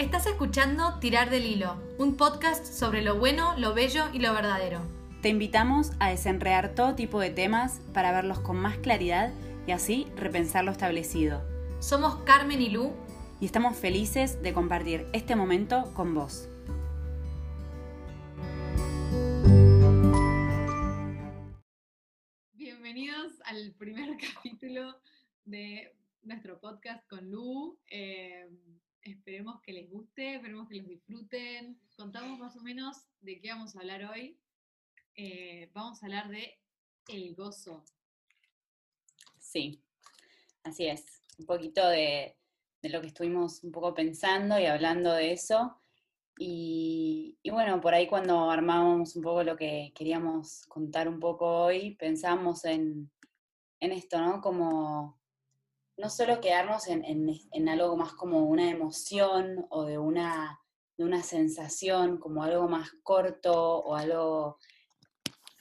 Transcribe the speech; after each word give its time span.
Estás 0.00 0.24
escuchando 0.26 0.98
Tirar 0.98 1.28
del 1.28 1.44
Hilo, 1.44 1.76
un 1.98 2.16
podcast 2.16 2.64
sobre 2.64 3.02
lo 3.02 3.18
bueno, 3.18 3.54
lo 3.58 3.74
bello 3.74 4.04
y 4.14 4.18
lo 4.18 4.32
verdadero. 4.32 4.80
Te 5.20 5.28
invitamos 5.28 5.90
a 6.00 6.08
desenredar 6.08 6.74
todo 6.74 6.94
tipo 6.94 7.20
de 7.20 7.28
temas 7.28 7.82
para 7.92 8.10
verlos 8.10 8.40
con 8.40 8.56
más 8.56 8.78
claridad 8.78 9.30
y 9.66 9.72
así 9.72 10.06
repensar 10.16 10.64
lo 10.64 10.72
establecido. 10.72 11.42
Somos 11.80 12.16
Carmen 12.24 12.62
y 12.62 12.70
Lu 12.70 12.94
y 13.42 13.44
estamos 13.44 13.76
felices 13.76 14.42
de 14.42 14.54
compartir 14.54 15.06
este 15.12 15.36
momento 15.36 15.92
con 15.92 16.14
vos. 16.14 16.48
Bienvenidos 22.54 23.38
al 23.44 23.74
primer 23.76 24.16
capítulo 24.34 24.98
de 25.44 25.94
nuestro 26.22 26.58
podcast 26.58 27.06
con 27.06 27.30
Lu. 27.30 27.78
Eh, 27.86 28.48
Esperemos 29.02 29.62
que 29.62 29.72
les 29.72 29.88
guste, 29.88 30.36
esperemos 30.36 30.68
que 30.68 30.76
los 30.76 30.86
disfruten. 30.86 31.80
Contamos 31.96 32.38
más 32.38 32.54
o 32.56 32.60
menos 32.60 33.06
de 33.20 33.40
qué 33.40 33.48
vamos 33.48 33.74
a 33.74 33.80
hablar 33.80 34.04
hoy. 34.04 34.38
Eh, 35.14 35.70
vamos 35.72 36.02
a 36.02 36.06
hablar 36.06 36.28
de 36.28 36.58
el 37.08 37.34
gozo. 37.34 37.84
Sí, 39.38 39.82
así 40.64 40.86
es. 40.86 41.22
Un 41.38 41.46
poquito 41.46 41.88
de, 41.88 42.36
lo 42.82 43.00
que 43.00 43.06
estuvimos 43.06 43.64
un 43.64 43.72
poco 43.72 43.94
pensando 43.94 44.58
y 44.58 44.66
hablando 44.66 45.12
de 45.12 45.32
eso. 45.32 45.80
Y, 46.38 47.38
bueno, 47.50 47.80
por 47.80 47.94
ahí 47.94 48.06
cuando 48.06 48.50
armamos 48.50 49.16
un 49.16 49.22
poco 49.22 49.42
lo 49.42 49.56
que 49.56 49.92
queríamos 49.94 50.64
contar 50.66 51.08
un 51.08 51.20
poco 51.20 51.46
hoy, 51.64 51.96
pensamos 51.96 52.64
en, 52.64 53.10
en 53.80 53.92
esto, 53.92 54.18
¿no? 54.18 54.40
Como 54.40 55.19
no 56.00 56.08
solo 56.08 56.40
quedarnos 56.40 56.88
en, 56.88 57.68
algo 57.68 57.96
más 57.96 58.14
como 58.14 58.44
una 58.46 58.70
emoción 58.70 59.66
o 59.68 59.84
de 59.84 59.98
una, 59.98 60.58
de 60.96 61.04
una 61.04 61.22
sensación, 61.22 62.18
como 62.18 62.42
algo 62.42 62.68
más 62.68 62.90
corto 63.02 63.78
o 63.78 63.94
algo 63.94 64.58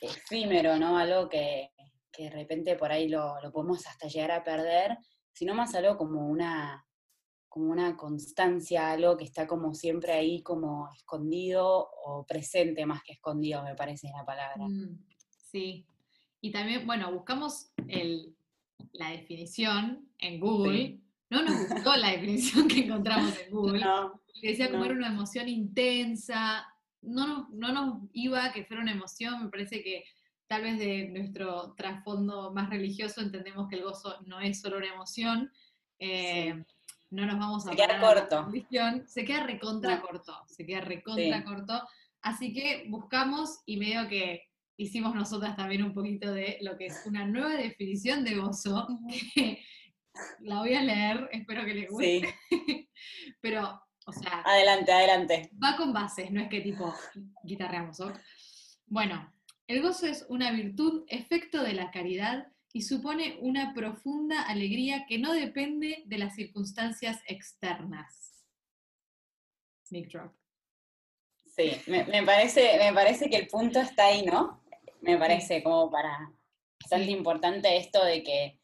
efímero, 0.01 0.77
¿no? 0.77 0.97
Algo 0.97 1.27
que, 1.27 1.71
de 2.17 2.29
repente 2.29 2.75
por 2.75 2.91
ahí 2.91 3.07
lo, 3.07 3.35
podemos 3.53 3.85
hasta 3.87 4.07
llegar 4.07 4.31
a 4.31 4.43
perder, 4.43 4.97
sino 5.33 5.53
más 5.53 5.75
algo 5.75 5.97
como 5.97 6.27
una, 6.27 6.85
como 7.47 7.71
una 7.71 7.95
constancia, 7.95 8.91
algo 8.91 9.17
que 9.17 9.25
está 9.25 9.45
como 9.45 9.73
siempre 9.73 10.13
ahí 10.13 10.41
como 10.41 10.89
escondido 10.93 11.89
o 12.05 12.25
presente 12.25 12.85
más 12.85 13.03
que 13.03 13.13
escondido, 13.13 13.63
me 13.63 13.75
parece 13.75 14.09
la 14.15 14.25
palabra. 14.25 14.67
Mm, 14.67 15.05
sí. 15.51 15.85
Y 16.41 16.51
también, 16.51 16.87
bueno, 16.87 17.11
buscamos 17.11 17.71
el, 17.87 18.35
la 18.93 19.11
definición 19.11 20.09
en 20.17 20.39
Google. 20.39 20.99
No 21.29 21.43
nos 21.43 21.69
gustó 21.69 21.95
la 21.95 22.11
definición 22.11 22.67
que 22.67 22.85
encontramos 22.85 23.37
en 23.39 23.51
Google. 23.51 23.85
que 24.41 24.49
decía 24.49 24.71
como 24.71 24.85
era 24.85 24.93
una 24.93 25.07
emoción 25.09 25.47
intensa. 25.47 26.67
No, 27.01 27.47
no 27.51 27.71
nos 27.71 28.09
iba 28.13 28.51
que 28.51 28.65
fuera 28.65 28.81
una 28.81 28.91
emoción. 28.91 29.43
Me 29.43 29.49
parece 29.49 29.83
que 29.83 30.03
tal 30.47 30.63
vez 30.63 30.79
de 30.79 31.09
nuestro 31.09 31.73
trasfondo 31.75 32.51
más 32.51 32.69
religioso 32.69 33.21
entendemos 33.21 33.69
que 33.69 33.75
el 33.75 33.83
gozo 33.83 34.17
no 34.25 34.39
es 34.39 34.59
solo 34.61 34.77
una 34.77 34.93
emoción. 34.93 35.51
Eh, 35.99 36.63
no 37.11 37.25
nos 37.25 37.39
vamos 37.39 37.67
a... 37.67 37.71
Se 37.71 37.75
queda 37.75 37.99
corto. 37.99 38.51
Se 39.07 39.25
queda 39.25 39.43
recontra 39.45 40.01
corto. 40.01 40.35
Se 40.47 40.65
queda 40.65 40.81
recontra 40.81 41.43
corto. 41.43 41.81
Así 42.21 42.53
que 42.53 42.85
buscamos 42.89 43.59
y 43.65 43.77
medio 43.77 44.07
que 44.07 44.48
hicimos 44.79 45.13
nosotras 45.13 45.57
también 45.57 45.83
un 45.83 45.93
poquito 45.93 46.33
de 46.33 46.57
lo 46.61 46.77
que 46.77 46.87
es 46.87 47.05
una 47.05 47.27
nueva 47.27 47.55
definición 47.55 48.23
de 48.23 48.35
gozo, 48.35 48.87
que 49.35 49.61
la 50.39 50.59
voy 50.59 50.73
a 50.73 50.81
leer, 50.81 51.29
espero 51.31 51.65
que 51.65 51.73
les 51.73 51.89
guste. 51.89 52.35
Pero, 53.41 53.81
o 54.05 54.13
sea... 54.13 54.41
Adelante, 54.45 54.91
adelante. 54.91 55.51
Va 55.61 55.75
con 55.75 55.91
bases, 55.91 56.31
no 56.31 56.41
es 56.41 56.49
que 56.49 56.61
tipo 56.61 56.93
guitarreamos. 57.43 57.97
Bueno, 58.87 59.33
el 59.67 59.81
gozo 59.81 60.07
es 60.07 60.25
una 60.29 60.51
virtud, 60.51 61.03
efecto 61.09 61.61
de 61.61 61.73
la 61.73 61.91
caridad 61.91 62.47
y 62.71 62.83
supone 62.83 63.37
una 63.41 63.73
profunda 63.73 64.43
alegría 64.43 65.05
que 65.07 65.19
no 65.19 65.33
depende 65.33 66.03
de 66.05 66.17
las 66.17 66.35
circunstancias 66.35 67.21
externas. 67.27 68.45
Mic 69.89 70.09
drop. 70.09 70.33
Sí, 71.55 71.71
me, 71.87 72.05
me, 72.05 72.23
parece, 72.23 72.77
me 72.79 72.93
parece 72.93 73.29
que 73.29 73.35
el 73.35 73.47
punto 73.47 73.81
está 73.81 74.05
ahí, 74.05 74.23
¿no? 74.23 74.58
Me 75.01 75.17
parece 75.17 75.63
como 75.63 75.89
para 75.89 76.31
bastante 76.81 77.11
importante 77.11 77.77
esto 77.77 78.03
de 78.03 78.23
que, 78.23 78.59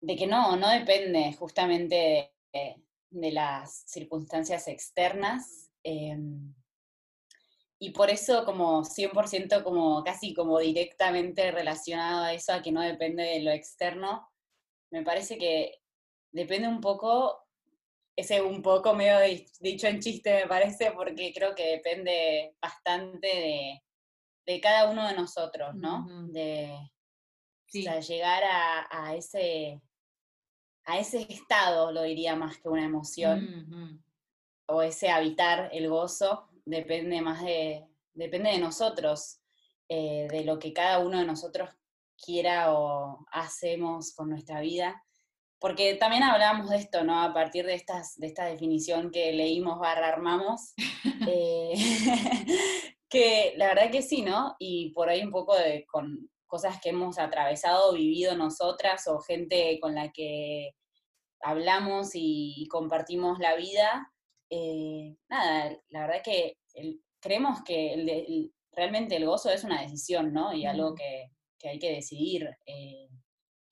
de 0.00 0.16
que 0.16 0.26
no, 0.26 0.56
no 0.56 0.68
depende 0.70 1.32
justamente 1.32 2.32
de, 2.52 2.82
las 3.10 3.84
circunstancias 3.86 4.68
externas. 4.68 5.70
Em, 5.82 6.54
y 7.78 7.90
por 7.90 8.10
eso 8.10 8.44
como 8.44 8.84
100% 8.84 9.62
como 9.62 10.02
casi 10.04 10.34
como 10.34 10.58
directamente 10.58 11.50
relacionado 11.50 12.24
a 12.24 12.32
eso, 12.34 12.52
a 12.52 12.62
que 12.62 12.72
no 12.72 12.80
depende 12.82 13.22
de 13.22 13.40
lo 13.40 13.50
externo, 13.50 14.28
me 14.90 15.02
parece 15.02 15.38
que 15.38 15.82
depende 16.32 16.68
un 16.68 16.80
poco, 16.80 17.46
ese 18.16 18.40
un 18.42 18.62
poco 18.62 18.94
medio 18.94 19.18
dicho 19.60 19.86
en 19.86 20.00
chiste 20.00 20.34
me 20.34 20.46
parece, 20.46 20.92
porque 20.92 21.32
creo 21.34 21.54
que 21.54 21.68
depende 21.68 22.54
bastante 22.60 23.26
de, 23.28 23.82
de 24.46 24.60
cada 24.60 24.90
uno 24.90 25.06
de 25.06 25.14
nosotros, 25.14 25.74
¿no? 25.74 26.06
De 26.28 26.78
llegar 27.72 28.42
a, 28.44 29.14
ese, 29.14 29.82
a 30.84 30.98
ese 30.98 31.26
estado, 31.28 31.92
lo 31.92 32.02
diría 32.02 32.36
más 32.36 32.58
que 32.58 32.68
una 32.68 32.84
emoción, 32.84 34.02
o 34.68 34.82
ese 34.82 35.10
habitar 35.10 35.70
el 35.72 35.88
gozo, 35.88 36.48
depende 36.64 37.20
más 37.20 37.42
de, 37.42 37.86
depende 38.14 38.50
de 38.50 38.58
nosotros, 38.58 39.40
eh, 39.88 40.26
de 40.30 40.44
lo 40.44 40.58
que 40.58 40.72
cada 40.72 40.98
uno 40.98 41.18
de 41.18 41.26
nosotros 41.26 41.70
quiera 42.16 42.72
o 42.72 43.26
hacemos 43.30 44.14
con 44.14 44.30
nuestra 44.30 44.60
vida. 44.60 45.04
Porque 45.58 45.94
también 45.94 46.22
hablábamos 46.22 46.70
de 46.70 46.76
esto, 46.76 47.04
¿no? 47.04 47.22
A 47.22 47.32
partir 47.32 47.64
de, 47.66 47.74
estas, 47.74 48.16
de 48.16 48.26
esta 48.26 48.44
definición 48.44 49.10
que 49.10 49.32
leímos 49.32 49.78
barra 49.78 50.08
armamos, 50.08 50.74
eh, 51.28 51.72
que 53.08 53.54
la 53.56 53.68
verdad 53.68 53.90
que 53.90 54.02
sí, 54.02 54.22
¿no? 54.22 54.54
Y 54.58 54.90
por 54.90 55.08
ahí 55.08 55.22
un 55.22 55.30
poco 55.30 55.56
de 55.56 55.86
con 55.86 56.30
cosas 56.46 56.80
que 56.80 56.90
hemos 56.90 57.18
atravesado, 57.18 57.94
vivido 57.94 58.36
nosotras 58.36 59.06
o 59.08 59.20
gente 59.20 59.78
con 59.80 59.94
la 59.94 60.12
que 60.12 60.74
hablamos 61.40 62.10
y, 62.14 62.66
compartimos 62.70 63.38
la 63.38 63.56
vida. 63.56 64.12
Eh, 64.50 65.16
nada, 65.28 65.76
la 65.88 66.00
verdad 66.00 66.22
que 66.24 66.58
creemos 67.20 67.62
que 67.64 68.50
realmente 68.72 69.16
el 69.16 69.26
gozo 69.26 69.50
es 69.50 69.64
una 69.64 69.82
decisión, 69.82 70.32
¿no? 70.32 70.52
Y 70.52 70.66
algo 70.66 70.94
que, 70.94 71.30
hay 71.68 71.80
que 71.80 71.94
decidir 71.94 72.48
eh, 72.64 73.08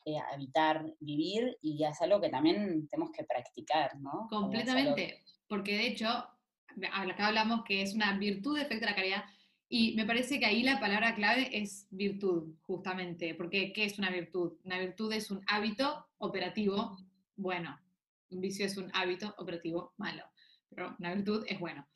eh, 0.05 0.19
habitar, 0.33 0.85
vivir, 1.01 1.57
y 1.63 1.83
es 1.85 2.01
algo 2.01 2.21
que 2.21 2.29
también 2.29 2.89
tenemos 2.89 3.13
que 3.13 3.25
practicar, 3.25 3.97
¿no? 4.01 4.27
Completamente, 4.29 5.23
porque 5.49 5.77
de 5.77 5.87
hecho 5.89 6.09
acá 6.93 7.29
hablamos 7.29 7.65
que 7.65 7.83
es 7.83 7.95
una 7.95 8.19
virtud 8.19 8.57
de 8.57 8.63
efecto 8.63 8.85
de 8.85 8.91
la 8.91 8.97
caridad, 8.97 9.25
y 9.69 9.95
me 9.97 10.05
parece 10.05 10.39
que 10.39 10.47
ahí 10.47 10.63
la 10.63 10.79
palabra 10.79 11.15
clave 11.15 11.49
es 11.53 11.87
virtud, 11.91 12.55
justamente, 12.63 13.35
porque 13.35 13.73
¿qué 13.73 13.85
es 13.85 13.99
una 13.99 14.11
virtud? 14.11 14.55
Una 14.65 14.79
virtud 14.79 15.13
es 15.13 15.31
un 15.31 15.43
hábito 15.47 16.07
operativo 16.19 16.97
bueno, 17.37 17.79
un 18.31 18.41
vicio 18.41 18.67
es 18.67 18.77
un 18.77 18.91
hábito 18.95 19.35
operativo 19.39 19.93
malo, 19.97 20.23
pero 20.69 20.95
una 20.99 21.15
virtud 21.15 21.45
es 21.49 21.59
bueno. 21.59 21.87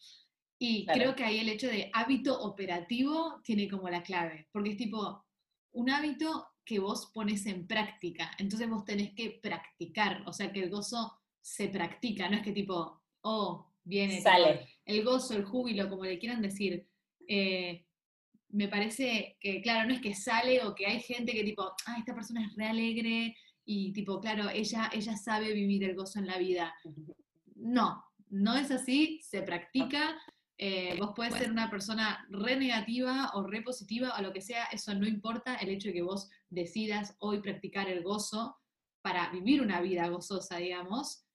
Y 0.58 0.86
creo 0.86 1.14
que 1.14 1.24
ahí 1.24 1.38
el 1.38 1.48
hecho 1.48 1.68
de 1.68 1.90
hábito 1.92 2.40
operativo 2.40 3.40
tiene 3.44 3.68
como 3.68 3.88
la 3.88 4.02
clave, 4.02 4.48
porque 4.52 4.70
es 4.70 4.76
tipo 4.76 5.24
un 5.72 5.90
hábito 5.90 6.48
que 6.68 6.78
vos 6.78 7.10
pones 7.14 7.46
en 7.46 7.66
práctica, 7.66 8.30
entonces 8.36 8.68
vos 8.68 8.84
tenés 8.84 9.14
que 9.14 9.40
practicar, 9.42 10.22
o 10.26 10.34
sea 10.34 10.52
que 10.52 10.62
el 10.62 10.68
gozo 10.68 11.18
se 11.40 11.68
practica, 11.68 12.28
no 12.28 12.36
es 12.36 12.42
que 12.42 12.52
tipo, 12.52 13.00
oh, 13.22 13.72
viene 13.82 14.20
Sale. 14.20 14.68
el 14.84 15.02
gozo, 15.02 15.34
el 15.34 15.46
júbilo, 15.46 15.88
como 15.88 16.04
le 16.04 16.18
quieran 16.18 16.42
decir, 16.42 16.86
eh, 17.26 17.86
me 18.50 18.68
parece 18.68 19.38
que, 19.40 19.62
claro, 19.62 19.88
no 19.88 19.94
es 19.94 20.02
que 20.02 20.14
sale 20.14 20.62
o 20.62 20.74
que 20.74 20.84
hay 20.84 21.00
gente 21.00 21.32
que 21.32 21.42
tipo, 21.42 21.62
ah, 21.86 21.96
esta 21.98 22.14
persona 22.14 22.44
es 22.44 22.54
re 22.54 22.66
alegre 22.66 23.34
y 23.64 23.94
tipo, 23.94 24.20
claro, 24.20 24.50
ella, 24.50 24.90
ella 24.92 25.16
sabe 25.16 25.54
vivir 25.54 25.84
el 25.84 25.96
gozo 25.96 26.18
en 26.18 26.26
la 26.26 26.36
vida. 26.36 26.74
No, 27.54 28.04
no 28.28 28.56
es 28.56 28.70
así, 28.70 29.20
se 29.22 29.40
practica. 29.40 30.18
Eh, 30.58 30.96
vos 30.98 31.12
puedes 31.16 31.34
ser 31.34 31.50
una 31.50 31.70
persona 31.70 32.26
re 32.28 32.56
negativa 32.56 33.30
o 33.34 33.42
re 33.42 33.62
positiva 33.62 34.12
o 34.18 34.22
lo 34.22 34.34
que 34.34 34.42
sea, 34.42 34.66
eso 34.66 34.94
no 34.94 35.06
importa. 35.06 35.56
El 35.56 35.70
hecho 35.70 35.88
de 35.88 35.94
que 35.94 36.02
vos 36.02 36.28
decidas 36.50 37.16
hoy 37.18 37.40
practicar 37.40 37.88
el 37.88 38.02
gozo 38.02 38.58
para 39.02 39.30
vivir 39.30 39.62
una 39.62 39.80
vida 39.80 40.08
gozosa, 40.08 40.58
digamos, 40.58 41.26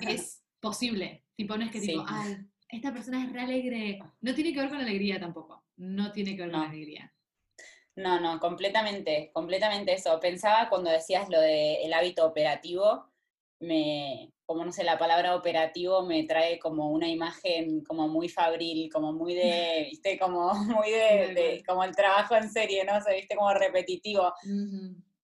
es 0.00 0.42
posible. 0.60 1.24
Tipo, 1.36 1.56
no 1.56 1.64
es 1.64 1.70
que 1.70 1.80
tipo, 1.80 2.04
ay, 2.06 2.36
esta 2.68 2.92
persona 2.92 3.24
es 3.24 3.32
re 3.32 3.40
alegre. 3.40 3.98
No 4.20 4.34
tiene 4.34 4.52
que 4.52 4.60
ver 4.60 4.68
con 4.68 4.78
la 4.78 4.84
alegría 4.84 5.20
tampoco. 5.20 5.64
No 5.76 6.12
tiene 6.12 6.36
que 6.36 6.42
ver 6.42 6.50
con 6.50 6.60
la 6.60 6.68
alegría. 6.68 7.12
No, 7.96 8.18
no, 8.20 8.40
completamente, 8.40 9.30
completamente 9.32 9.92
eso. 9.92 10.18
Pensaba 10.20 10.68
cuando 10.68 10.90
decías 10.90 11.28
lo 11.28 11.40
del 11.40 11.92
hábito 11.92 12.26
operativo, 12.26 13.12
me, 13.64 14.32
como 14.46 14.64
no 14.64 14.72
sé, 14.72 14.84
la 14.84 14.98
palabra 14.98 15.34
operativo 15.34 16.02
me 16.02 16.24
trae 16.24 16.58
como 16.58 16.90
una 16.90 17.08
imagen 17.08 17.82
como 17.84 18.08
muy 18.08 18.28
fabril, 18.28 18.90
como 18.92 19.12
muy 19.12 19.34
de, 19.34 19.86
viste, 19.90 20.18
como 20.18 20.52
muy 20.54 20.90
de, 20.90 21.62
como 21.66 21.84
el 21.84 21.94
trabajo 21.94 22.36
en 22.36 22.50
serie, 22.50 22.84
¿no? 22.84 22.96
O 22.96 23.00
sea, 23.00 23.14
viste, 23.14 23.36
como 23.36 23.52
repetitivo. 23.54 24.32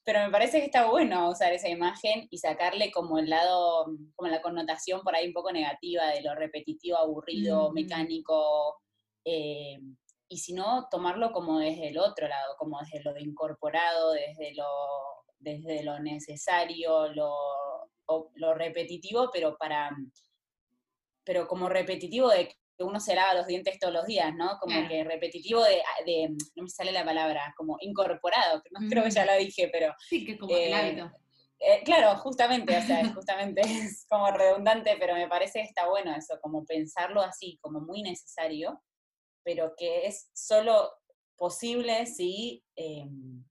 Pero 0.02 0.20
me 0.20 0.30
parece 0.30 0.58
que 0.58 0.66
está 0.66 0.88
bueno 0.88 1.30
usar 1.30 1.52
esa 1.52 1.68
imagen 1.68 2.26
y 2.30 2.38
sacarle 2.38 2.90
como 2.90 3.18
el 3.18 3.28
lado, 3.28 3.84
como 4.16 4.30
la 4.30 4.40
connotación 4.40 5.02
por 5.02 5.14
ahí 5.14 5.28
un 5.28 5.34
poco 5.34 5.52
negativa 5.52 6.06
de 6.08 6.22
lo 6.22 6.34
repetitivo, 6.34 6.96
aburrido, 6.96 7.70
mecánico, 7.72 8.80
eh, 9.24 9.78
y 10.32 10.38
si 10.38 10.52
no, 10.52 10.86
tomarlo 10.90 11.32
como 11.32 11.58
desde 11.58 11.88
el 11.88 11.98
otro 11.98 12.28
lado, 12.28 12.54
como 12.56 12.78
desde 12.80 13.02
lo 13.02 13.12
de 13.12 13.22
incorporado, 13.22 14.12
desde 14.12 14.54
lo, 14.54 14.66
desde 15.38 15.82
lo 15.82 15.98
necesario, 15.98 17.08
lo 17.08 17.32
lo 18.34 18.54
repetitivo, 18.54 19.30
pero 19.32 19.56
para 19.56 19.90
pero 21.24 21.46
como 21.46 21.68
repetitivo 21.68 22.28
de 22.28 22.48
que 22.48 22.56
uno 22.78 22.98
se 22.98 23.14
lava 23.14 23.34
los 23.34 23.46
dientes 23.46 23.78
todos 23.78 23.92
los 23.92 24.06
días, 24.06 24.34
¿no? 24.34 24.58
Como 24.58 24.88
que 24.88 25.04
repetitivo 25.04 25.62
de, 25.62 26.28
no 26.56 26.62
me 26.62 26.68
sale 26.68 26.92
la 26.92 27.04
palabra, 27.04 27.54
como 27.56 27.76
incorporado, 27.80 28.62
no 28.70 28.80
creo 28.90 29.04
que 29.04 29.10
ya 29.10 29.26
lo 29.26 29.36
dije, 29.36 29.68
pero... 29.70 29.94
Sí, 30.08 30.24
que 30.24 30.38
como 30.38 30.56
el 30.56 30.72
eh, 30.72 30.74
hábito. 30.74 31.12
Eh, 31.58 31.82
claro, 31.84 32.18
justamente, 32.18 32.76
o 32.76 32.82
sea, 32.82 33.06
justamente 33.12 33.60
es 33.64 34.06
como 34.08 34.30
redundante, 34.30 34.96
pero 34.98 35.14
me 35.14 35.28
parece 35.28 35.60
que 35.60 35.66
está 35.66 35.88
bueno 35.88 36.14
eso, 36.16 36.38
como 36.40 36.64
pensarlo 36.64 37.20
así, 37.20 37.58
como 37.60 37.80
muy 37.80 38.02
necesario, 38.02 38.82
pero 39.44 39.74
que 39.76 40.06
es 40.06 40.30
solo 40.32 40.90
posible 41.36 42.06
si, 42.06 42.64
em, 42.76 43.44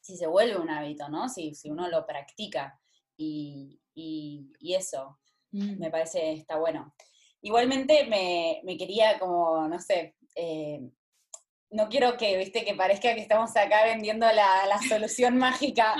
si 0.00 0.16
se 0.16 0.26
vuelve 0.26 0.56
un 0.56 0.70
hábito, 0.70 1.08
¿no? 1.10 1.28
Si, 1.28 1.54
si 1.54 1.70
uno 1.70 1.88
lo 1.88 2.06
practica. 2.06 2.80
Y, 3.18 3.81
y, 3.94 4.50
eso 4.74 5.18
mm. 5.52 5.78
me 5.78 5.90
parece 5.90 6.32
está 6.32 6.56
bueno. 6.56 6.94
Igualmente 7.40 8.04
me, 8.06 8.76
quería 8.76 9.18
como, 9.18 9.66
no 9.68 9.80
sé, 9.80 10.14
eh, 10.36 10.80
no 11.70 11.88
quiero 11.88 12.16
que, 12.16 12.36
viste, 12.36 12.64
que 12.64 12.74
parezca 12.74 13.14
que 13.14 13.20
estamos 13.20 13.56
acá 13.56 13.84
vendiendo 13.84 14.26
la, 14.30 14.78
solución 14.88 15.36
mágica. 15.38 15.96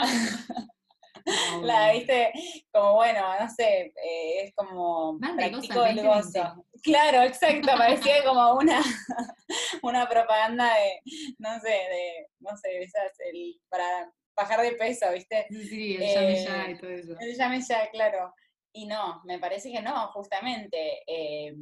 la, 1.62 1.92
viste, 1.92 2.32
como 2.70 2.94
bueno, 2.94 3.20
no 3.40 3.48
sé, 3.48 3.92
eh, 4.02 4.44
es 4.44 4.54
como 4.54 5.18
practico 5.18 5.84
el 5.84 6.02
gozo. 6.02 6.64
Claro, 6.82 7.22
exacto, 7.22 7.70
parecía 7.76 8.22
como 8.24 8.54
una, 8.54 8.82
una 9.82 10.08
propaganda 10.08 10.74
de, 10.74 11.00
no 11.38 11.60
sé, 11.60 11.70
de, 11.70 12.28
no 12.40 12.56
sé, 12.56 12.82
esas, 12.82 13.12
el, 13.32 13.60
para 13.68 14.12
bajar 14.37 14.62
de 14.62 14.73
peso, 14.73 15.06
¿viste? 15.12 15.46
Sí, 15.50 15.96
el 15.96 16.14
llame 16.14 16.44
ya 16.44 16.70
y 16.70 16.79
todo 16.79 16.90
eso. 16.90 17.17
El 17.20 17.37
llame 17.37 17.61
ya, 17.61 17.90
claro. 17.90 18.34
Y 18.75 18.87
no, 18.87 19.20
me 19.25 19.38
parece 19.38 19.70
que 19.70 19.82
no, 19.82 20.08
justamente. 20.12 21.02
Eh, 21.06 21.55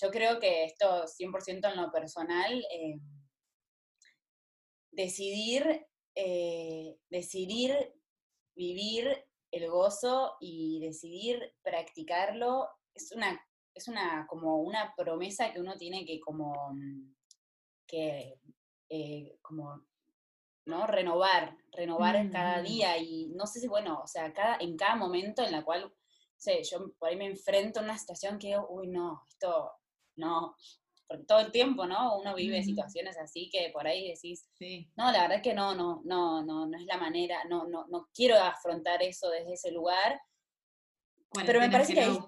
yo 0.00 0.10
creo 0.10 0.40
que 0.40 0.64
esto 0.64 1.04
100% 1.06 1.70
en 1.70 1.76
lo 1.76 1.92
personal, 1.92 2.64
eh, 2.72 2.98
decidir, 4.90 5.86
eh, 6.14 6.98
decidir 7.08 7.94
vivir 8.56 9.24
el 9.52 9.68
gozo 9.70 10.36
y 10.40 10.80
decidir 10.80 11.54
practicarlo 11.62 12.68
es 12.94 13.12
una, 13.12 13.40
es 13.74 13.86
una, 13.86 14.26
como 14.26 14.62
una 14.62 14.92
promesa 14.96 15.52
que 15.52 15.60
uno 15.60 15.76
tiene 15.76 16.04
que 16.04 16.18
como, 16.18 16.74
que, 17.86 18.40
como 19.42 19.86
¿no? 20.66 20.86
Renovar, 20.86 21.56
renovar 21.72 22.30
cada 22.30 22.60
día 22.60 22.98
y 22.98 23.28
no 23.28 23.46
sé 23.46 23.60
si, 23.60 23.68
bueno, 23.68 24.00
o 24.02 24.06
sea, 24.06 24.32
cada, 24.32 24.56
en 24.60 24.76
cada 24.76 24.96
momento 24.96 25.42
en 25.42 25.52
la 25.52 25.64
cual, 25.64 25.92
sé, 26.36 26.62
yo 26.64 26.92
por 26.98 27.08
ahí 27.08 27.16
me 27.16 27.26
enfrento 27.26 27.80
a 27.80 27.84
una 27.84 27.96
situación 27.96 28.38
que 28.38 28.48
digo, 28.48 28.66
uy, 28.68 28.88
no, 28.88 29.22
esto, 29.28 29.72
no, 30.16 30.56
porque 31.06 31.24
todo 31.24 31.40
el 31.40 31.52
tiempo, 31.52 31.86
¿no? 31.86 32.18
Uno 32.18 32.34
vive 32.34 32.62
situaciones 32.62 33.16
así 33.16 33.48
que 33.50 33.70
por 33.72 33.86
ahí 33.86 34.08
decís, 34.08 34.48
no, 34.96 35.12
la 35.12 35.22
verdad 35.22 35.36
es 35.36 35.42
que 35.42 35.54
no, 35.54 35.74
no, 35.74 36.02
no, 36.04 36.42
no, 36.44 36.66
no 36.66 36.76
es 36.76 36.84
la 36.84 36.96
manera, 36.96 37.44
no, 37.48 37.66
no, 37.66 37.86
no 37.88 38.08
quiero 38.12 38.36
afrontar 38.36 39.02
eso 39.02 39.30
desde 39.30 39.54
ese 39.54 39.70
lugar. 39.70 40.20
Pero 41.44 41.60
me 41.60 41.70
parece 41.70 41.92
que, 41.94 42.00
ahí, 42.00 42.18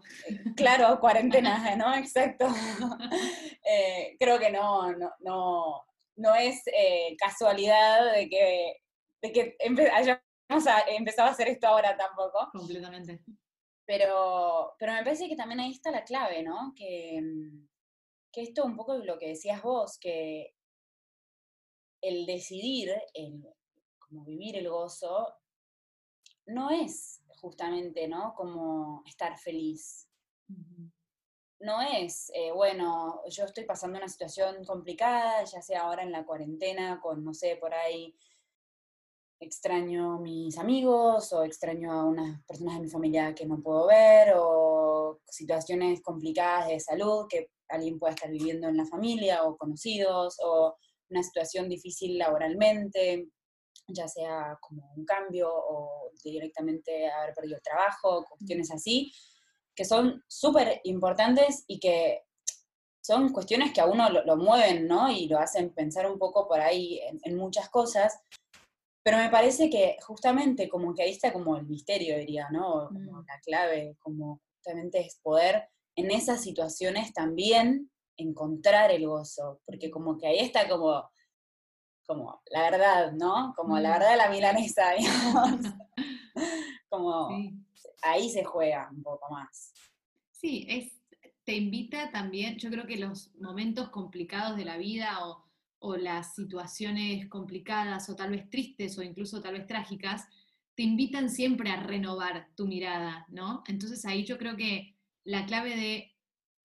claro, 0.54 1.00
cuarentena, 1.00 1.74
¿no? 1.76 1.94
Exacto. 1.94 2.46
Eh, 3.70 4.16
creo 4.18 4.38
que 4.38 4.50
no, 4.50 4.92
no, 4.92 5.12
no, 5.20 5.84
no 6.18 6.34
es 6.34 6.66
eh, 6.66 7.16
casualidad 7.16 8.12
de 8.12 8.28
que, 8.28 8.82
de 9.22 9.32
que 9.32 9.56
hayamos 9.92 10.22
empezado 10.88 11.28
a 11.28 11.32
hacer 11.32 11.48
esto 11.48 11.68
ahora 11.68 11.96
tampoco. 11.96 12.48
Completamente. 12.52 13.22
Pero, 13.86 14.74
pero 14.78 14.92
me 14.92 15.04
parece 15.04 15.28
que 15.28 15.36
también 15.36 15.60
ahí 15.60 15.70
está 15.70 15.90
la 15.90 16.04
clave, 16.04 16.42
¿no? 16.42 16.74
Que, 16.76 17.22
que 18.32 18.42
esto 18.42 18.64
un 18.64 18.76
poco 18.76 18.94
es 18.94 19.04
lo 19.04 19.18
que 19.18 19.28
decías 19.28 19.62
vos, 19.62 19.98
que 19.98 20.54
el 22.02 22.26
decidir, 22.26 22.92
el 23.14 23.42
como 23.98 24.24
vivir 24.24 24.56
el 24.56 24.68
gozo, 24.68 25.34
no 26.46 26.70
es 26.70 27.22
justamente, 27.40 28.08
¿no? 28.08 28.34
Como 28.34 29.02
estar 29.06 29.38
feliz 29.38 30.08
no 31.60 31.82
es, 31.82 32.30
eh, 32.34 32.52
bueno, 32.52 33.20
yo 33.28 33.44
estoy 33.44 33.64
pasando 33.64 33.98
una 33.98 34.08
situación 34.08 34.64
complicada, 34.64 35.44
ya 35.44 35.60
sea 35.60 35.82
ahora 35.82 36.02
en 36.02 36.12
la 36.12 36.24
cuarentena, 36.24 37.00
con, 37.00 37.24
no 37.24 37.34
sé, 37.34 37.56
por 37.56 37.74
ahí 37.74 38.14
extraño 39.40 40.14
a 40.14 40.20
mis 40.20 40.58
amigos 40.58 41.32
o 41.32 41.44
extraño 41.44 41.92
a 41.92 42.04
unas 42.04 42.42
personas 42.44 42.74
de 42.74 42.82
mi 42.82 42.88
familia 42.88 43.34
que 43.34 43.46
no 43.46 43.60
puedo 43.60 43.86
ver 43.86 44.34
o 44.36 45.20
situaciones 45.28 46.02
complicadas 46.02 46.68
de 46.68 46.80
salud 46.80 47.26
que 47.28 47.50
alguien 47.68 47.98
pueda 47.98 48.14
estar 48.14 48.30
viviendo 48.30 48.68
en 48.68 48.76
la 48.76 48.86
familia 48.86 49.44
o 49.44 49.56
conocidos 49.56 50.36
o 50.42 50.76
una 51.10 51.22
situación 51.22 51.68
difícil 51.68 52.18
laboralmente, 52.18 53.28
ya 53.86 54.08
sea 54.08 54.58
como 54.60 54.92
un 54.96 55.04
cambio 55.04 55.50
o 55.52 56.10
directamente 56.22 57.08
haber 57.08 57.34
perdido 57.34 57.56
el 57.56 57.62
trabajo, 57.62 58.24
cuestiones 58.28 58.70
así 58.70 59.12
que 59.78 59.84
son 59.84 60.24
súper 60.26 60.80
importantes 60.82 61.62
y 61.68 61.78
que 61.78 62.24
son 63.00 63.28
cuestiones 63.28 63.72
que 63.72 63.80
a 63.80 63.86
uno 63.86 64.10
lo, 64.10 64.36
mueven, 64.36 64.88
¿no? 64.88 65.08
Y 65.08 65.28
lo 65.28 65.38
hacen 65.38 65.72
pensar 65.72 66.10
un 66.10 66.18
poco 66.18 66.48
por 66.48 66.58
ahí 66.58 67.00
en, 67.22 67.36
muchas 67.36 67.68
cosas. 67.68 68.18
Pero 69.04 69.18
me 69.18 69.30
parece 69.30 69.70
que 69.70 69.96
justamente 70.04 70.68
como 70.68 70.92
que 70.92 71.04
ahí 71.04 71.10
está 71.12 71.32
como 71.32 71.56
el 71.56 71.64
misterio, 71.68 72.18
diría, 72.18 72.48
¿no? 72.50 72.88
Como 72.88 73.22
mm. 73.22 73.26
la 73.28 73.40
clave, 73.40 73.96
como 74.00 74.40
justamente 74.56 74.98
es 74.98 75.20
poder 75.22 75.68
en 75.94 76.10
esas 76.10 76.42
situaciones 76.42 77.12
también 77.12 77.88
encontrar 78.16 78.90
el 78.90 79.06
gozo, 79.06 79.60
porque 79.64 79.92
como 79.92 80.18
que 80.18 80.26
ahí 80.26 80.40
está 80.40 80.68
como, 80.68 81.08
como 82.04 82.42
la 82.50 82.68
verdad, 82.68 83.12
¿no? 83.12 83.54
Como 83.56 83.78
la 83.78 83.90
mm. 83.90 83.92
verdad 83.92 84.10
de 84.10 84.16
la 84.16 84.28
milanesa, 84.28 84.90
digamos. 84.98 85.72
como 86.88 87.28
ahí 88.02 88.30
se 88.30 88.44
juega 88.44 88.88
un 88.90 89.02
poco 89.02 89.32
más. 89.32 89.72
Sí, 90.30 90.66
es, 90.68 90.92
te 91.44 91.56
invita 91.56 92.10
también, 92.10 92.58
yo 92.58 92.70
creo 92.70 92.86
que 92.86 92.96
los 92.98 93.34
momentos 93.36 93.88
complicados 93.90 94.56
de 94.56 94.64
la 94.64 94.76
vida 94.76 95.18
o, 95.26 95.44
las 95.96 96.34
situaciones 96.34 97.28
complicadas 97.28 98.10
o 98.10 98.16
tal 98.16 98.32
vez 98.32 98.50
tristes 98.50 98.98
o 98.98 99.02
incluso 99.02 99.40
tal 99.40 99.54
vez 99.54 99.66
trágicas, 99.66 100.26
te 100.74 100.82
invitan 100.82 101.30
siempre 101.30 101.70
a 101.70 101.82
renovar 101.82 102.48
tu 102.56 102.66
mirada, 102.66 103.24
¿no? 103.28 103.62
Entonces 103.66 104.04
ahí 104.04 104.24
yo 104.24 104.38
creo 104.38 104.56
que 104.56 104.96
la 105.24 105.46
clave 105.46 105.76
de 105.76 106.16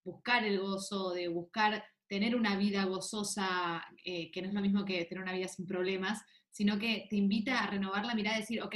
buscar 0.03 0.43
el 0.43 0.59
gozo, 0.59 1.11
de 1.11 1.27
buscar 1.27 1.83
tener 2.07 2.35
una 2.35 2.57
vida 2.57 2.85
gozosa, 2.85 3.85
eh, 4.03 4.31
que 4.31 4.41
no 4.41 4.47
es 4.47 4.53
lo 4.53 4.61
mismo 4.61 4.83
que 4.83 5.05
tener 5.05 5.23
una 5.23 5.33
vida 5.33 5.47
sin 5.47 5.65
problemas, 5.65 6.21
sino 6.51 6.77
que 6.77 7.07
te 7.09 7.15
invita 7.15 7.59
a 7.59 7.67
renovar 7.67 8.05
la 8.05 8.15
mirada 8.15 8.37
y 8.37 8.41
decir, 8.41 8.61
ok, 8.61 8.75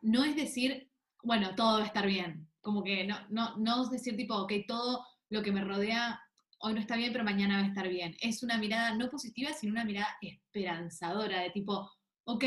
no 0.00 0.24
es 0.24 0.36
decir, 0.36 0.90
bueno, 1.28 1.54
todo 1.54 1.76
va 1.76 1.84
a 1.84 1.86
estar 1.86 2.06
bien. 2.06 2.48
Como 2.62 2.82
que 2.82 3.06
no, 3.06 3.18
no, 3.28 3.54
no 3.58 3.82
es 3.82 3.90
decir 3.90 4.16
tipo, 4.16 4.34
ok, 4.34 4.52
todo 4.66 5.04
lo 5.28 5.42
que 5.42 5.52
me 5.52 5.62
rodea 5.62 6.18
hoy 6.60 6.72
no 6.72 6.80
está 6.80 6.96
bien, 6.96 7.12
pero 7.12 7.22
mañana 7.22 7.58
va 7.58 7.64
a 7.64 7.68
estar 7.68 7.86
bien. 7.86 8.16
Es 8.22 8.42
una 8.42 8.56
mirada 8.56 8.94
no 8.94 9.10
positiva, 9.10 9.52
sino 9.52 9.72
una 9.72 9.84
mirada 9.84 10.08
esperanzadora, 10.22 11.42
de 11.42 11.50
tipo, 11.50 11.90
ok, 12.24 12.44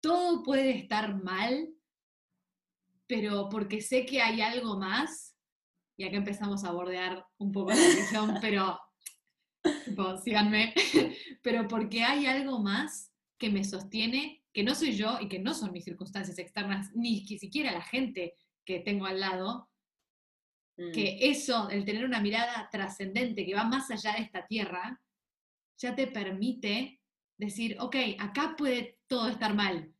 todo 0.00 0.44
puede 0.44 0.78
estar 0.78 1.20
mal, 1.24 1.68
pero 3.08 3.48
porque 3.48 3.80
sé 3.80 4.06
que 4.06 4.22
hay 4.22 4.42
algo 4.42 4.78
más, 4.78 5.36
y 5.96 6.04
acá 6.04 6.18
empezamos 6.18 6.62
a 6.62 6.70
bordear 6.70 7.26
un 7.38 7.50
poco 7.50 7.70
la 7.70 7.76
religión, 7.76 8.38
pero, 8.40 8.78
tipo, 9.84 10.16
síganme, 10.18 10.72
pero 11.42 11.66
porque 11.66 12.04
hay 12.04 12.26
algo 12.26 12.60
más 12.60 13.12
que 13.38 13.50
me 13.50 13.64
sostiene 13.64 14.37
que 14.52 14.62
no 14.62 14.74
soy 14.74 14.92
yo 14.92 15.18
y 15.20 15.28
que 15.28 15.38
no 15.38 15.54
son 15.54 15.72
mis 15.72 15.84
circunstancias 15.84 16.38
externas, 16.38 16.90
ni 16.94 17.24
siquiera 17.26 17.72
la 17.72 17.82
gente 17.82 18.34
que 18.64 18.80
tengo 18.80 19.06
al 19.06 19.20
lado, 19.20 19.70
que 20.76 21.18
mm. 21.20 21.30
eso, 21.32 21.68
el 21.70 21.84
tener 21.84 22.04
una 22.04 22.20
mirada 22.20 22.68
trascendente 22.70 23.44
que 23.44 23.54
va 23.54 23.64
más 23.64 23.90
allá 23.90 24.12
de 24.12 24.22
esta 24.22 24.46
tierra, 24.46 25.00
ya 25.78 25.94
te 25.94 26.06
permite 26.06 27.00
decir, 27.36 27.76
ok, 27.80 27.96
acá 28.18 28.54
puede 28.56 28.98
todo 29.06 29.28
estar 29.28 29.54
mal, 29.54 29.92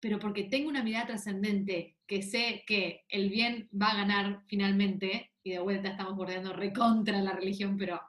pero 0.00 0.18
porque 0.18 0.44
tengo 0.44 0.68
una 0.68 0.82
mirada 0.82 1.06
trascendente 1.06 1.96
que 2.06 2.22
sé 2.22 2.64
que 2.66 3.04
el 3.08 3.30
bien 3.30 3.68
va 3.70 3.88
a 3.88 3.96
ganar 3.96 4.42
finalmente, 4.46 5.32
y 5.42 5.52
de 5.52 5.58
vuelta 5.58 5.90
estamos 5.90 6.16
bordeando 6.16 6.52
recontra 6.52 7.20
la 7.20 7.32
religión, 7.32 7.76
pero 7.76 8.00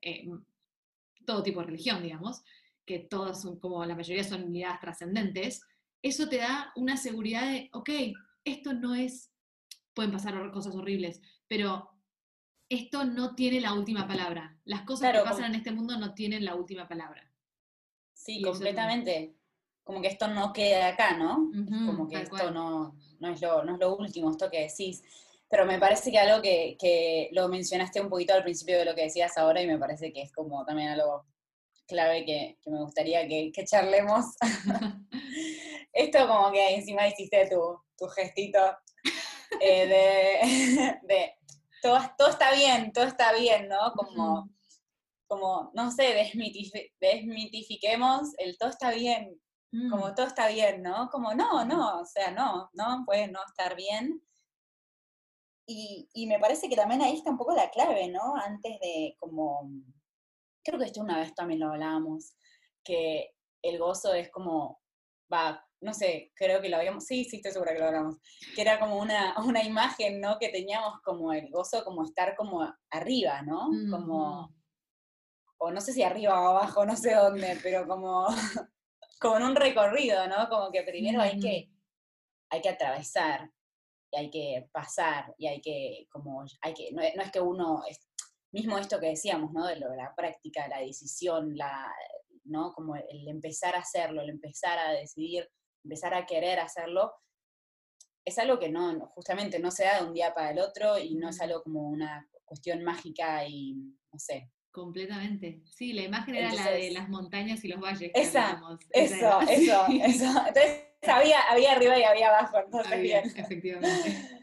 eh, 0.00 0.28
todo 1.24 1.42
tipo 1.42 1.60
de 1.60 1.66
religión, 1.66 2.02
digamos, 2.02 2.42
que 2.86 3.00
todas 3.00 3.42
son, 3.42 3.58
como 3.58 3.84
la 3.84 3.96
mayoría 3.96 4.24
son 4.24 4.44
unidades 4.44 4.80
trascendentes, 4.80 5.60
eso 6.02 6.28
te 6.28 6.38
da 6.38 6.72
una 6.76 6.96
seguridad 6.96 7.50
de, 7.50 7.68
ok, 7.72 7.90
esto 8.44 8.72
no 8.72 8.94
es, 8.94 9.32
pueden 9.92 10.12
pasar 10.12 10.50
cosas 10.52 10.74
horribles, 10.74 11.20
pero 11.48 11.90
esto 12.68 13.04
no 13.04 13.34
tiene 13.34 13.60
la 13.60 13.74
última 13.74 14.06
palabra. 14.06 14.56
Las 14.64 14.82
cosas 14.82 15.12
que 15.12 15.20
pasan 15.20 15.46
en 15.46 15.56
este 15.56 15.72
mundo 15.72 15.98
no 15.98 16.14
tienen 16.14 16.44
la 16.44 16.54
última 16.54 16.88
palabra. 16.88 17.30
Sí, 18.12 18.42
completamente. 18.42 19.36
Como 19.84 20.00
que 20.00 20.08
esto 20.08 20.26
no 20.26 20.52
queda 20.52 20.88
acá, 20.88 21.16
¿no? 21.16 21.50
como 21.86 22.08
que 22.08 22.22
esto 22.22 22.50
no, 22.50 22.96
no, 23.20 23.28
es 23.28 23.40
lo, 23.40 23.64
no 23.64 23.74
es 23.74 23.78
lo 23.78 23.96
último, 23.96 24.30
esto 24.30 24.50
que 24.50 24.62
decís. 24.62 25.02
Pero 25.48 25.64
me 25.64 25.78
parece 25.78 26.10
que 26.10 26.18
algo 26.18 26.42
que, 26.42 26.76
que, 26.78 27.30
lo 27.32 27.48
mencionaste 27.48 28.00
un 28.00 28.08
poquito 28.08 28.34
al 28.34 28.42
principio 28.42 28.78
de 28.78 28.84
lo 28.84 28.96
que 28.96 29.02
decías 29.02 29.38
ahora 29.38 29.62
y 29.62 29.66
me 29.68 29.78
parece 29.78 30.12
que 30.12 30.22
es 30.22 30.32
como 30.32 30.64
también 30.64 30.88
algo 30.88 31.24
clave 31.86 32.24
que, 32.24 32.58
que 32.62 32.70
me 32.70 32.80
gustaría 32.80 33.26
que, 33.26 33.50
que 33.52 33.64
charlemos. 33.64 34.26
Esto 35.92 36.26
como 36.28 36.52
que 36.52 36.74
encima 36.74 37.08
hiciste 37.08 37.48
tu, 37.48 37.80
tu 37.96 38.06
gestito 38.08 38.58
eh, 39.60 39.86
de, 39.86 40.98
de 41.14 41.34
todo, 41.82 41.98
todo, 42.18 42.28
está 42.28 42.52
bien, 42.52 42.92
todo 42.92 43.04
está 43.04 43.32
bien, 43.32 43.68
¿no? 43.68 43.92
Como, 43.94 44.50
como 45.26 45.70
no 45.74 45.90
sé, 45.90 46.30
desmitifiquemos 47.00 48.32
el 48.38 48.58
todo 48.58 48.70
está 48.70 48.90
bien, 48.90 49.40
como 49.90 50.08
mm. 50.08 50.14
todo 50.14 50.26
está 50.26 50.48
bien, 50.48 50.82
¿no? 50.82 51.08
Como 51.10 51.34
no, 51.34 51.64
no, 51.64 52.00
o 52.00 52.04
sea, 52.04 52.30
no, 52.30 52.70
no 52.74 53.04
puede 53.06 53.28
no 53.28 53.40
estar 53.46 53.76
bien. 53.76 54.22
Y, 55.68 56.08
y, 56.14 56.26
me 56.28 56.38
parece 56.38 56.68
que 56.68 56.76
también 56.76 57.02
ahí 57.02 57.14
está 57.16 57.30
un 57.30 57.38
poco 57.38 57.54
la 57.54 57.70
clave, 57.70 58.06
¿no? 58.08 58.36
Antes 58.36 58.78
de 58.78 59.16
como, 59.18 59.68
creo 60.66 60.80
que 60.80 60.86
esto 60.86 61.00
una 61.00 61.20
vez 61.20 61.34
también 61.34 61.60
lo 61.60 61.68
hablábamos, 61.68 62.34
que 62.84 63.30
el 63.62 63.78
gozo 63.78 64.12
es 64.12 64.30
como, 64.30 64.80
va, 65.32 65.64
no 65.80 65.94
sé, 65.94 66.32
creo 66.34 66.60
que 66.60 66.68
lo 66.68 66.76
habíamos, 66.76 67.04
sí, 67.04 67.24
sí, 67.24 67.36
estoy 67.36 67.52
segura 67.52 67.72
que 67.72 67.78
lo 67.78 67.86
hablamos, 67.86 68.16
que 68.54 68.62
era 68.62 68.80
como 68.80 68.98
una, 68.98 69.34
una 69.44 69.62
imagen, 69.62 70.20
¿no? 70.20 70.38
Que 70.38 70.48
teníamos 70.48 71.00
como 71.02 71.32
el 71.32 71.50
gozo, 71.50 71.84
como 71.84 72.04
estar 72.04 72.34
como 72.36 72.62
arriba, 72.90 73.42
¿no? 73.42 73.70
Como, 73.90 74.54
o 75.58 75.70
no 75.70 75.80
sé 75.80 75.92
si 75.92 76.02
arriba 76.02 76.40
o 76.40 76.48
abajo, 76.48 76.84
no 76.84 76.96
sé 76.96 77.14
dónde, 77.14 77.58
pero 77.62 77.86
como, 77.86 78.26
como 79.20 79.36
en 79.36 79.42
un 79.44 79.56
recorrido, 79.56 80.26
¿no? 80.28 80.48
Como 80.48 80.72
que 80.72 80.82
primero 80.82 81.22
hay 81.22 81.38
que, 81.38 81.70
hay 82.50 82.60
que 82.60 82.68
atravesar, 82.68 83.50
y 84.12 84.16
hay 84.16 84.30
que 84.30 84.68
pasar, 84.72 85.34
y 85.38 85.46
hay 85.46 85.60
que, 85.60 86.06
como, 86.10 86.44
hay 86.60 86.74
que, 86.74 86.92
no, 86.92 87.02
es 87.02 87.30
que 87.32 87.40
uno, 87.40 87.82
mismo 88.52 88.78
esto 88.78 88.98
que 89.00 89.08
decíamos, 89.08 89.52
¿no? 89.52 89.66
De 89.66 89.76
lo, 89.76 89.94
la 89.94 90.14
práctica, 90.14 90.68
la 90.68 90.80
decisión, 90.80 91.56
la, 91.56 91.92
¿no? 92.44 92.72
Como 92.72 92.96
el 92.96 93.28
empezar 93.28 93.74
a 93.74 93.80
hacerlo, 93.80 94.22
el 94.22 94.30
empezar 94.30 94.78
a 94.78 94.92
decidir, 94.92 95.48
empezar 95.84 96.14
a 96.14 96.26
querer 96.26 96.58
hacerlo, 96.60 97.12
es 98.24 98.38
algo 98.38 98.58
que 98.58 98.68
no, 98.68 99.06
justamente 99.14 99.58
no 99.58 99.70
se 99.70 99.84
da 99.84 100.00
de 100.00 100.06
un 100.06 100.14
día 100.14 100.34
para 100.34 100.50
el 100.50 100.58
otro 100.58 100.98
y 100.98 101.14
no 101.14 101.28
es 101.28 101.40
algo 101.40 101.62
como 101.62 101.88
una 101.88 102.28
cuestión 102.44 102.82
mágica 102.82 103.46
y, 103.46 103.74
no 103.74 104.18
sé, 104.18 104.50
Completamente. 104.76 105.62
Sí, 105.70 105.94
la 105.94 106.02
imagen 106.02 106.34
era 106.34 106.52
la 106.52 106.70
de 106.70 106.90
las 106.90 107.08
montañas 107.08 107.64
y 107.64 107.68
los 107.68 107.80
valles. 107.80 108.10
Esa, 108.12 108.60
eso, 108.92 109.40
eso, 109.40 109.86
eso. 110.04 110.26
Entonces 110.48 110.84
había, 111.08 111.40
había 111.48 111.72
arriba 111.72 111.98
y 111.98 112.02
había 112.02 112.28
abajo, 112.28 112.58
entonces 112.62 113.00
bien. 113.00 113.24
Efectivamente. 113.34 114.35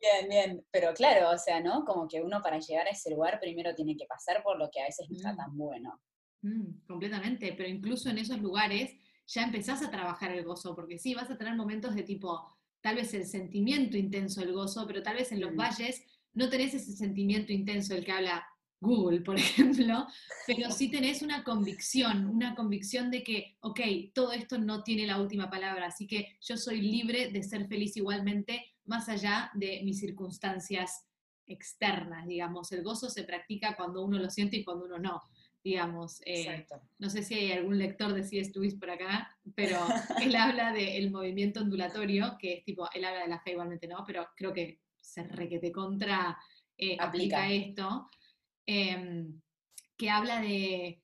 Bien, 0.00 0.28
bien. 0.28 0.66
Pero 0.70 0.94
claro, 0.94 1.30
o 1.30 1.38
sea, 1.38 1.60
¿no? 1.60 1.84
Como 1.84 2.08
que 2.08 2.22
uno 2.22 2.40
para 2.42 2.58
llegar 2.58 2.86
a 2.86 2.90
ese 2.90 3.10
lugar 3.10 3.38
primero 3.40 3.74
tiene 3.74 3.96
que 3.96 4.06
pasar 4.06 4.42
por 4.42 4.58
lo 4.58 4.70
que 4.70 4.80
a 4.80 4.86
veces 4.86 5.08
no 5.10 5.16
está 5.16 5.34
mm. 5.34 5.36
tan 5.36 5.56
bueno. 5.56 6.00
Mm, 6.42 6.86
completamente, 6.86 7.52
pero 7.56 7.68
incluso 7.68 8.08
en 8.08 8.18
esos 8.18 8.38
lugares 8.40 8.96
ya 9.26 9.42
empezás 9.42 9.82
a 9.82 9.90
trabajar 9.90 10.32
el 10.32 10.44
gozo, 10.44 10.74
porque 10.74 10.98
sí, 10.98 11.14
vas 11.14 11.30
a 11.30 11.36
tener 11.36 11.54
momentos 11.54 11.94
de 11.94 12.02
tipo, 12.02 12.56
tal 12.80 12.96
vez 12.96 13.12
el 13.12 13.26
sentimiento 13.26 13.96
intenso 13.96 14.40
del 14.40 14.52
gozo, 14.52 14.86
pero 14.86 15.02
tal 15.02 15.16
vez 15.16 15.32
en 15.32 15.40
los 15.40 15.52
mm. 15.52 15.56
valles 15.56 16.02
no 16.32 16.48
tenés 16.48 16.74
ese 16.74 16.92
sentimiento 16.92 17.52
intenso 17.52 17.94
del 17.94 18.04
que 18.04 18.12
habla 18.12 18.46
Google, 18.80 19.20
por 19.20 19.36
ejemplo, 19.38 20.06
pero 20.46 20.70
sí 20.70 20.90
tenés 20.90 21.20
una 21.20 21.44
convicción, 21.44 22.26
una 22.26 22.54
convicción 22.54 23.10
de 23.10 23.22
que, 23.22 23.56
ok, 23.60 23.80
todo 24.14 24.32
esto 24.32 24.58
no 24.58 24.82
tiene 24.82 25.06
la 25.06 25.20
última 25.20 25.50
palabra, 25.50 25.86
así 25.86 26.06
que 26.06 26.38
yo 26.40 26.56
soy 26.56 26.80
libre 26.80 27.30
de 27.30 27.42
ser 27.42 27.68
feliz 27.68 27.96
igualmente, 27.96 28.64
más 28.90 29.08
allá 29.08 29.50
de 29.54 29.80
mis 29.84 30.00
circunstancias 30.00 31.06
externas, 31.46 32.26
digamos. 32.26 32.70
El 32.72 32.82
gozo 32.82 33.08
se 33.08 33.24
practica 33.24 33.74
cuando 33.76 34.04
uno 34.04 34.18
lo 34.18 34.28
siente 34.28 34.58
y 34.58 34.64
cuando 34.64 34.84
uno 34.84 34.98
no 34.98 35.22
digamos. 35.62 36.22
Eh, 36.24 36.66
no 36.98 37.10
sé 37.10 37.22
si 37.22 37.34
hay 37.34 37.52
algún 37.52 37.78
lector 37.78 38.12
de 38.12 38.24
C.S. 38.24 38.52
Lewis 38.54 38.74
por 38.74 38.90
acá, 38.90 39.36
pero 39.54 39.78
él 40.22 40.34
habla 40.34 40.72
del 40.72 41.10
movimiento 41.10 41.60
ondulatorio, 41.60 42.36
que 42.38 42.54
es 42.54 42.64
tipo, 42.64 42.88
él 42.94 43.04
habla 43.04 43.22
de 43.22 43.28
la 43.28 43.40
fe 43.40 43.52
igualmente, 43.52 43.86
¿no? 43.86 44.04
Pero 44.06 44.28
creo 44.36 44.52
que 44.52 44.80
se 45.00 45.22
requete 45.24 45.72
contra 45.72 46.38
eh, 46.76 46.96
aplica. 46.98 47.50
esto, 47.50 48.08
em, 48.66 49.40
que 49.96 50.10
habla 50.10 50.40
de 50.40 51.02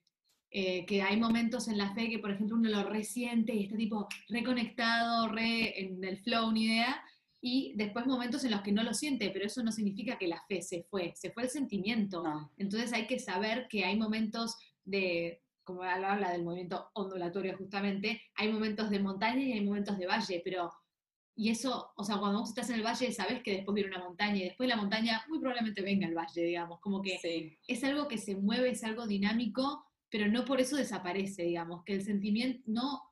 eh, 0.50 0.86
que 0.86 1.02
hay 1.02 1.18
momentos 1.18 1.68
en 1.68 1.76
la 1.76 1.92
fe 1.92 2.08
que, 2.08 2.18
por 2.18 2.30
ejemplo, 2.30 2.56
uno 2.56 2.70
lo 2.70 2.84
resiente 2.84 3.54
y 3.54 3.64
está 3.64 3.76
tipo 3.76 4.08
reconectado, 4.28 5.28
re 5.28 5.78
en 5.80 6.02
el 6.02 6.18
flow, 6.18 6.48
una 6.48 6.58
idea, 6.58 7.04
y 7.40 7.74
después 7.76 8.06
momentos 8.06 8.44
en 8.44 8.50
los 8.50 8.62
que 8.62 8.72
no 8.72 8.82
lo 8.82 8.94
siente, 8.94 9.30
pero 9.30 9.46
eso 9.46 9.62
no 9.62 9.70
significa 9.70 10.18
que 10.18 10.28
la 10.28 10.42
fe 10.48 10.62
se 10.62 10.84
fue, 10.84 11.12
se 11.16 11.30
fue 11.30 11.44
el 11.44 11.50
sentimiento. 11.50 12.24
Entonces 12.56 12.92
hay 12.92 13.06
que 13.06 13.18
saber 13.18 13.68
que 13.68 13.84
hay 13.84 13.96
momentos 13.96 14.56
de, 14.84 15.42
como 15.64 15.82
habla 15.82 16.32
del 16.32 16.44
movimiento 16.44 16.90
ondulatorio 16.94 17.56
justamente, 17.56 18.22
hay 18.34 18.52
momentos 18.52 18.90
de 18.90 19.00
montaña 19.00 19.42
y 19.42 19.52
hay 19.52 19.64
momentos 19.64 19.98
de 19.98 20.06
valle, 20.06 20.40
pero, 20.44 20.72
y 21.34 21.50
eso, 21.50 21.92
o 21.96 22.04
sea, 22.04 22.18
cuando 22.18 22.40
vos 22.40 22.48
estás 22.48 22.70
en 22.70 22.76
el 22.76 22.86
valle 22.86 23.12
sabes 23.12 23.42
que 23.42 23.52
después 23.52 23.74
viene 23.74 23.90
una 23.90 24.04
montaña 24.04 24.36
y 24.36 24.44
después 24.44 24.68
la 24.68 24.76
montaña 24.76 25.22
muy 25.28 25.38
probablemente 25.38 25.82
venga 25.82 26.06
el 26.06 26.14
valle, 26.14 26.42
digamos, 26.42 26.80
como 26.80 27.02
que 27.02 27.58
es 27.66 27.84
algo 27.84 28.08
que 28.08 28.18
se 28.18 28.36
mueve, 28.36 28.70
es 28.70 28.82
algo 28.84 29.06
dinámico, 29.06 29.84
pero 30.08 30.28
no 30.28 30.44
por 30.44 30.60
eso 30.60 30.76
desaparece, 30.76 31.42
digamos, 31.42 31.84
que 31.84 31.94
el 31.94 32.02
sentimiento 32.02 32.62
no, 32.66 33.02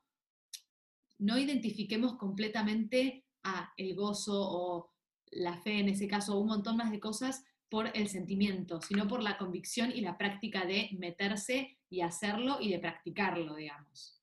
no 1.19 1.37
identifiquemos 1.37 2.15
completamente 2.15 3.24
a 3.45 3.73
el 3.77 3.95
gozo 3.95 4.33
o 4.35 4.91
la 5.31 5.57
fe, 5.61 5.79
en 5.79 5.89
ese 5.89 6.07
caso, 6.07 6.37
un 6.37 6.47
montón 6.47 6.75
más 6.75 6.91
de 6.91 6.99
cosas 6.99 7.45
por 7.69 7.95
el 7.95 8.09
sentimiento, 8.09 8.81
sino 8.81 9.07
por 9.07 9.21
la 9.21 9.37
convicción 9.37 9.91
y 9.91 10.01
la 10.01 10.17
práctica 10.17 10.65
de 10.65 10.89
meterse 10.97 11.77
y 11.89 12.01
hacerlo 12.01 12.57
y 12.59 12.71
de 12.71 12.79
practicarlo, 12.79 13.55
digamos. 13.55 14.21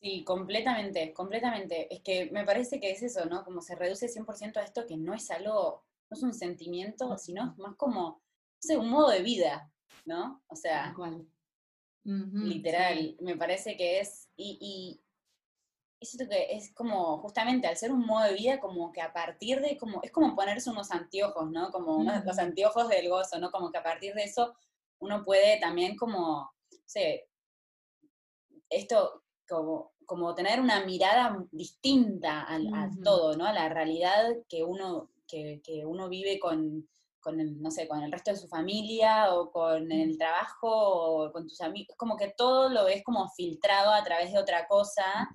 Sí, 0.00 0.24
completamente, 0.24 1.12
completamente. 1.12 1.92
Es 1.94 2.02
que 2.02 2.30
me 2.30 2.44
parece 2.44 2.78
que 2.78 2.90
es 2.90 3.02
eso, 3.02 3.24
¿no? 3.26 3.44
Como 3.44 3.62
se 3.62 3.74
reduce 3.74 4.08
100% 4.08 4.58
a 4.58 4.62
esto 4.62 4.86
que 4.86 4.96
no 4.96 5.14
es 5.14 5.30
algo, 5.30 5.84
no 6.10 6.16
es 6.16 6.22
un 6.22 6.34
sentimiento, 6.34 7.16
sino 7.18 7.50
es 7.50 7.58
más 7.58 7.76
como, 7.76 8.00
no 8.02 8.20
sé, 8.60 8.76
un 8.76 8.90
modo 8.90 9.10
de 9.10 9.22
vida, 9.22 9.72
¿no? 10.04 10.42
O 10.46 10.56
sea, 10.56 10.94
literal, 12.04 13.16
me 13.20 13.36
parece 13.36 13.76
que 13.76 14.00
es, 14.00 14.28
y, 14.36 15.00
es 16.00 16.16
que 16.16 16.46
es 16.50 16.72
como, 16.74 17.18
justamente 17.18 17.66
al 17.66 17.76
ser 17.76 17.92
un 17.92 18.04
modo 18.04 18.24
de 18.24 18.34
vida, 18.34 18.60
como 18.60 18.92
que 18.92 19.00
a 19.00 19.12
partir 19.12 19.60
de, 19.60 19.76
como, 19.76 20.00
es 20.02 20.12
como 20.12 20.34
ponerse 20.34 20.70
unos 20.70 20.90
anteojos, 20.90 21.50
¿no? 21.50 21.70
Como 21.70 22.02
los 22.24 22.38
anteojos 22.38 22.88
del 22.88 23.08
gozo, 23.08 23.38
¿no? 23.38 23.50
Como 23.50 23.70
que 23.70 23.78
a 23.78 23.82
partir 23.82 24.14
de 24.14 24.24
eso 24.24 24.54
uno 24.98 25.22
puede 25.24 25.58
también 25.58 25.96
como, 25.96 26.50
no 26.70 26.78
sé, 26.84 27.28
esto, 28.68 29.22
como, 29.48 29.92
como 30.04 30.34
tener 30.34 30.60
una 30.60 30.84
mirada 30.84 31.44
distinta 31.50 32.46
a, 32.48 32.90
todo, 33.02 33.36
¿no? 33.36 33.46
A 33.46 33.52
la 33.52 33.68
realidad 33.68 34.34
que 34.48 34.64
uno, 34.64 35.10
que, 35.26 35.60
que 35.64 35.86
uno 35.86 36.08
vive 36.08 36.38
con, 36.38 36.88
con 37.26 37.40
el, 37.40 37.60
no 37.60 37.72
sé, 37.72 37.88
con 37.88 38.00
el 38.04 38.12
resto 38.12 38.30
de 38.30 38.36
su 38.36 38.46
familia 38.46 39.34
o 39.34 39.50
con 39.50 39.90
el 39.90 40.16
trabajo 40.16 40.68
o 40.70 41.32
con 41.32 41.48
tus 41.48 41.60
amigos, 41.60 41.96
como 41.96 42.16
que 42.16 42.32
todo 42.36 42.68
lo 42.68 42.84
ves 42.84 43.02
como 43.02 43.28
filtrado 43.30 43.90
a 43.90 44.04
través 44.04 44.32
de 44.32 44.38
otra 44.38 44.68
cosa. 44.68 45.28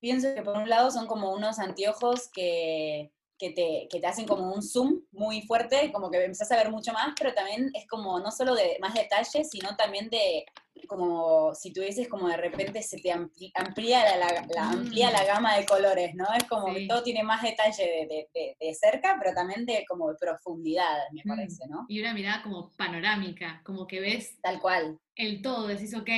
Pienso 0.00 0.34
que 0.34 0.42
por 0.42 0.58
un 0.58 0.68
lado 0.68 0.90
son 0.90 1.06
como 1.06 1.32
unos 1.32 1.58
anteojos 1.58 2.28
que, 2.30 3.13
que 3.38 3.50
te, 3.50 3.88
que 3.90 4.00
te, 4.00 4.06
hacen 4.06 4.26
como 4.26 4.52
un 4.52 4.62
zoom 4.62 5.00
muy 5.12 5.42
fuerte, 5.42 5.90
como 5.92 6.10
que 6.10 6.22
empezás 6.22 6.50
a 6.52 6.56
ver 6.56 6.70
mucho 6.70 6.92
más, 6.92 7.14
pero 7.18 7.34
también 7.34 7.70
es 7.74 7.86
como 7.88 8.20
no 8.20 8.30
solo 8.30 8.54
de 8.54 8.76
más 8.80 8.94
detalles, 8.94 9.50
sino 9.50 9.76
también 9.76 10.08
de 10.10 10.44
como 10.86 11.54
si 11.54 11.72
tuvieses 11.72 12.08
como 12.08 12.28
de 12.28 12.36
repente 12.36 12.82
se 12.82 12.98
te 12.98 13.10
amplía 13.10 14.16
la, 14.16 14.46
la, 14.54 14.70
amplía 14.70 15.10
la 15.10 15.22
mm. 15.22 15.26
gama 15.26 15.56
de 15.56 15.64
colores, 15.64 16.14
¿no? 16.14 16.26
Es 16.36 16.44
como 16.44 16.72
que 16.72 16.86
todo 16.86 17.02
tiene 17.02 17.22
más 17.22 17.42
detalle 17.42 18.06
de, 18.08 18.28
de, 18.34 18.56
de, 18.60 18.74
cerca, 18.74 19.16
pero 19.18 19.34
también 19.34 19.64
de 19.64 19.84
como 19.88 20.10
de 20.10 20.16
profundidad, 20.18 20.98
me 21.12 21.22
mm. 21.24 21.28
parece, 21.28 21.66
¿no? 21.68 21.86
Y 21.88 22.00
una 22.00 22.14
mirada 22.14 22.42
como 22.42 22.70
panorámica, 22.76 23.62
como 23.64 23.86
que 23.86 24.00
ves 24.00 24.38
tal 24.42 24.60
cual 24.60 24.98
el 25.16 25.42
todo, 25.42 25.68
decís, 25.68 25.94
ok, 25.94 26.10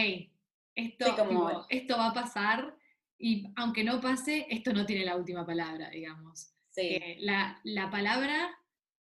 esto, 0.74 1.16
como, 1.16 1.66
esto 1.68 1.96
va 1.96 2.08
a 2.08 2.14
pasar 2.14 2.74
y 3.18 3.46
aunque 3.56 3.82
no 3.84 4.00
pase, 4.00 4.46
esto 4.50 4.72
no 4.72 4.84
tiene 4.84 5.04
la 5.04 5.16
última 5.16 5.46
palabra, 5.46 5.90
digamos. 5.90 6.52
Sí. 6.76 6.98
la, 7.20 7.60
la 7.64 7.90
palabra, 7.90 8.50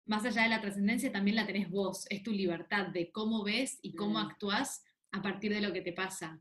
más 0.07 0.25
allá 0.25 0.43
de 0.43 0.49
la 0.51 0.61
trascendencia, 0.61 1.11
también 1.11 1.37
la 1.37 1.47
tenés 1.47 1.71
vos, 1.71 2.07
es 2.11 2.23
tu 2.23 2.31
libertad 2.33 2.89
de 2.89 3.11
cómo 3.11 3.43
ves 3.43 3.79
y 3.83 3.95
cómo 3.95 4.19
Mm. 4.21 4.27
actúas 4.29 4.85
a 5.13 5.23
partir 5.23 5.53
de 5.55 5.61
lo 5.63 5.73
que 5.73 5.81
te 5.81 5.93
pasa. 5.93 6.39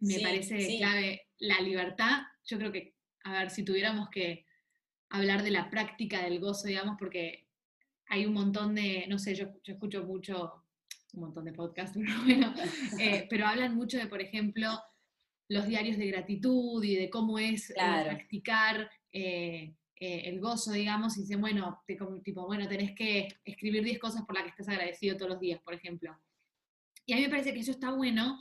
Me 0.00 0.14
Sí, 0.14 0.22
parece 0.22 0.60
sí. 0.60 0.78
clave 0.78 1.26
la 1.38 1.60
libertad. 1.60 2.22
Yo 2.46 2.56
creo 2.58 2.72
que, 2.72 2.94
a 3.24 3.32
ver, 3.32 3.50
si 3.50 3.64
tuviéramos 3.64 4.08
que 4.10 4.46
hablar 5.10 5.42
de 5.42 5.50
la 5.50 5.68
práctica 5.70 6.22
del 6.22 6.38
gozo, 6.40 6.68
digamos, 6.68 6.96
porque 6.98 7.46
hay 8.06 8.24
un 8.26 8.32
montón 8.32 8.74
de, 8.74 9.06
no 9.08 9.18
sé, 9.18 9.34
yo, 9.34 9.46
yo 9.64 9.74
escucho 9.74 10.04
mucho, 10.04 10.64
un 11.14 11.20
montón 11.20 11.44
de 11.46 11.52
podcasts, 11.52 11.98
pero 12.06 12.22
bueno, 12.24 12.54
eh, 12.98 13.26
pero 13.28 13.46
hablan 13.46 13.74
mucho 13.74 13.98
de, 13.98 14.06
por 14.06 14.20
ejemplo, 14.22 14.68
los 15.48 15.66
diarios 15.66 15.96
de 15.98 16.06
gratitud 16.06 16.82
y 16.84 16.94
de 16.96 17.10
cómo 17.10 17.38
es 17.38 17.70
eh, 17.70 17.74
practicar 17.76 18.90
eh, 19.12 19.74
eh, 20.00 20.22
el 20.26 20.40
gozo, 20.40 20.72
digamos, 20.72 21.16
y 21.16 21.22
dicen, 21.22 21.40
bueno, 21.40 21.82
te- 21.86 21.98
tipo, 22.24 22.46
bueno, 22.46 22.68
tenés 22.68 22.94
que 22.94 23.28
escribir 23.44 23.82
10 23.84 23.98
cosas 23.98 24.22
por 24.24 24.34
las 24.34 24.44
que 24.44 24.50
estás 24.50 24.68
agradecido 24.68 25.16
todos 25.16 25.30
los 25.32 25.40
días, 25.40 25.60
por 25.62 25.74
ejemplo. 25.74 26.18
Y 27.06 27.12
a 27.12 27.16
mí 27.16 27.22
me 27.22 27.30
parece 27.30 27.52
que 27.54 27.60
eso 27.60 27.70
está 27.72 27.90
bueno, 27.92 28.38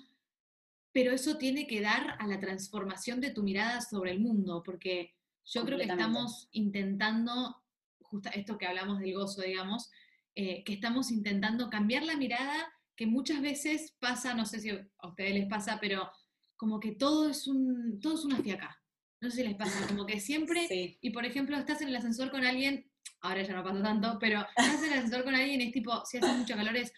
pero 0.91 1.11
eso 1.11 1.37
tiene 1.37 1.67
que 1.67 1.81
dar 1.81 2.15
a 2.19 2.27
la 2.27 2.39
transformación 2.39 3.21
de 3.21 3.31
tu 3.31 3.43
mirada 3.43 3.81
sobre 3.81 4.11
el 4.11 4.19
mundo, 4.19 4.61
porque 4.63 5.13
yo 5.45 5.61
creo 5.65 5.77
que 5.77 5.85
estamos 6.03 6.49
intentando, 6.51 7.63
justo 8.01 8.29
esto 8.33 8.57
que 8.57 8.65
hablamos 8.67 8.99
del 8.99 9.13
gozo, 9.13 9.41
digamos, 9.41 9.89
eh, 10.35 10.63
que 10.63 10.73
estamos 10.73 11.11
intentando 11.11 11.69
cambiar 11.69 12.03
la 12.03 12.15
mirada 12.17 12.71
que 12.95 13.05
muchas 13.07 13.41
veces 13.41 13.95
pasa, 13.99 14.33
no 14.33 14.45
sé 14.45 14.59
si 14.59 14.69
a 14.71 15.07
ustedes 15.07 15.33
les 15.33 15.47
pasa, 15.47 15.77
pero 15.79 16.09
como 16.55 16.79
que 16.79 16.93
todo 16.93 17.29
es, 17.29 17.47
un, 17.47 17.99
todo 18.01 18.15
es 18.15 18.25
una 18.25 18.41
fiaca. 18.41 18.81
No 19.19 19.29
sé 19.31 19.37
si 19.37 19.43
les 19.43 19.55
pasa, 19.55 19.87
como 19.87 20.05
que 20.05 20.19
siempre 20.19 20.67
Sí. 20.67 20.97
y 21.01 21.09
por 21.09 21.25
ejemplo, 21.25 21.57
estás 21.57 21.81
en 21.81 21.87
el 21.89 21.95
ascensor 21.95 22.29
con 22.29 22.45
alguien, 22.45 22.89
ahora 23.21 23.41
ya 23.41 23.53
no 23.55 23.63
pasa 23.63 23.81
tanto, 23.81 24.17
pero 24.19 24.45
estás 24.55 24.83
en 24.83 24.91
el 24.93 24.99
ascensor 24.99 25.23
con 25.23 25.33
alguien 25.35 25.61
y 25.61 25.65
es 25.65 25.71
tipo, 25.71 26.05
si 26.05 26.17
hace 26.17 26.31
mucho 26.33 26.55
calor 26.55 26.75
es, 26.77 26.91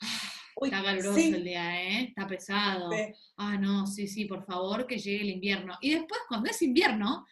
"Ah, 0.00 0.32
Uy, 0.56 0.68
está 0.68 0.82
caluroso 0.82 1.14
sí. 1.18 1.32
el 1.32 1.44
día, 1.44 1.82
¿eh? 1.82 2.04
Está 2.08 2.26
pesado. 2.26 2.90
Sí. 2.90 2.98
Ah, 3.36 3.56
no, 3.56 3.86
sí, 3.86 4.08
sí, 4.08 4.24
por 4.24 4.44
favor, 4.44 4.86
que 4.86 4.98
llegue 4.98 5.22
el 5.22 5.30
invierno. 5.30 5.78
Y 5.80 5.90
después, 5.94 6.20
cuando 6.28 6.50
es 6.50 6.60
invierno, 6.60 7.24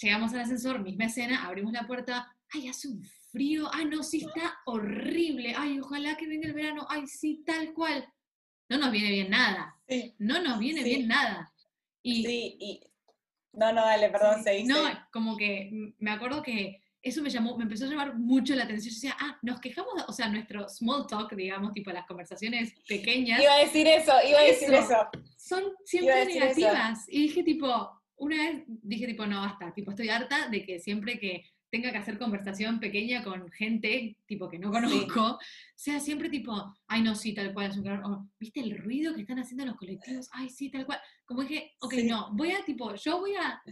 llegamos 0.00 0.32
al 0.32 0.40
ascensor, 0.40 0.80
misma 0.80 1.04
escena, 1.04 1.44
abrimos 1.46 1.72
la 1.72 1.86
puerta, 1.86 2.34
ay, 2.52 2.68
hace 2.68 2.88
un 2.88 3.02
frío, 3.30 3.68
ah, 3.72 3.84
no, 3.84 4.02
sí, 4.02 4.24
está 4.26 4.58
horrible, 4.66 5.54
ay, 5.56 5.78
ojalá 5.80 6.16
que 6.16 6.26
venga 6.26 6.48
el 6.48 6.54
verano, 6.54 6.86
ay, 6.88 7.06
sí, 7.06 7.42
tal 7.46 7.72
cual. 7.74 8.08
No 8.68 8.78
nos 8.78 8.90
viene 8.90 9.10
bien 9.10 9.30
nada, 9.30 9.76
Sí. 9.88 10.14
no 10.18 10.40
nos 10.42 10.58
viene 10.58 10.82
bien 10.82 11.06
nada. 11.08 11.52
Y 12.02 12.24
Sí, 12.24 12.56
y... 12.58 12.80
No, 13.52 13.72
no, 13.72 13.82
dale, 13.82 14.08
perdón, 14.10 14.42
se 14.42 14.62
no, 14.64 14.78
como 15.12 15.36
que 15.36 15.94
me 15.98 16.10
acuerdo 16.10 16.42
que 16.42 16.80
eso 17.02 17.22
me 17.22 17.30
llamó, 17.30 17.56
me 17.56 17.64
empezó 17.64 17.86
a 17.86 17.88
llamar 17.88 18.18
mucho 18.18 18.54
la 18.54 18.64
atención. 18.64 18.90
Yo 18.92 18.96
decía, 18.96 19.16
ah, 19.18 19.38
nos 19.42 19.60
quejamos, 19.60 19.92
o 20.06 20.12
sea, 20.12 20.28
nuestro 20.28 20.68
small 20.68 21.06
talk, 21.06 21.32
digamos, 21.34 21.72
tipo 21.72 21.90
las 21.90 22.06
conversaciones 22.06 22.74
pequeñas, 22.86 23.40
Iba 23.40 23.54
a 23.54 23.58
decir 23.58 23.86
eso, 23.86 24.12
iba 24.28 24.38
a 24.38 24.42
decir 24.42 24.72
Eso. 24.72 24.84
eso. 24.84 25.08
son 25.36 25.64
siempre 25.84 26.22
eso. 26.22 26.38
negativas. 26.38 27.06
Y 27.08 27.22
dije, 27.22 27.42
tipo, 27.42 27.90
una 28.16 28.36
vez 28.36 28.64
dije, 28.66 29.06
tipo, 29.06 29.26
no, 29.26 29.40
basta, 29.40 29.72
tipo, 29.72 29.90
estoy 29.90 30.10
harta 30.10 30.48
de 30.48 30.64
que 30.64 30.78
siempre 30.78 31.18
que 31.18 31.44
tenga 31.70 31.92
que 31.92 31.98
hacer 31.98 32.18
conversación 32.18 32.80
pequeña 32.80 33.22
con 33.22 33.50
gente, 33.52 34.16
tipo, 34.26 34.48
que 34.48 34.58
no 34.58 34.70
conozco, 34.70 35.38
sea 35.74 36.00
siempre 36.00 36.28
tipo, 36.28 36.74
ay, 36.88 37.02
no, 37.02 37.14
sí, 37.14 37.32
tal 37.32 37.54
cual, 37.54 37.70
es 37.70 37.76
un 37.76 37.84
calor", 37.84 38.04
o, 38.04 38.26
¿viste 38.38 38.60
el 38.60 38.76
ruido 38.76 39.14
que 39.14 39.22
están 39.22 39.38
haciendo 39.38 39.64
los 39.64 39.76
colectivos? 39.76 40.28
Ay, 40.32 40.48
sí, 40.50 40.70
tal 40.70 40.84
cual. 40.86 41.00
Como 41.24 41.42
dije, 41.42 41.72
ok, 41.80 41.94
Sí. 41.94 42.02
no, 42.04 42.30
voy 42.32 42.52
a, 42.52 42.64
tipo, 42.64 42.94
yo 42.96 43.20
voy 43.20 43.34
a 43.36 43.62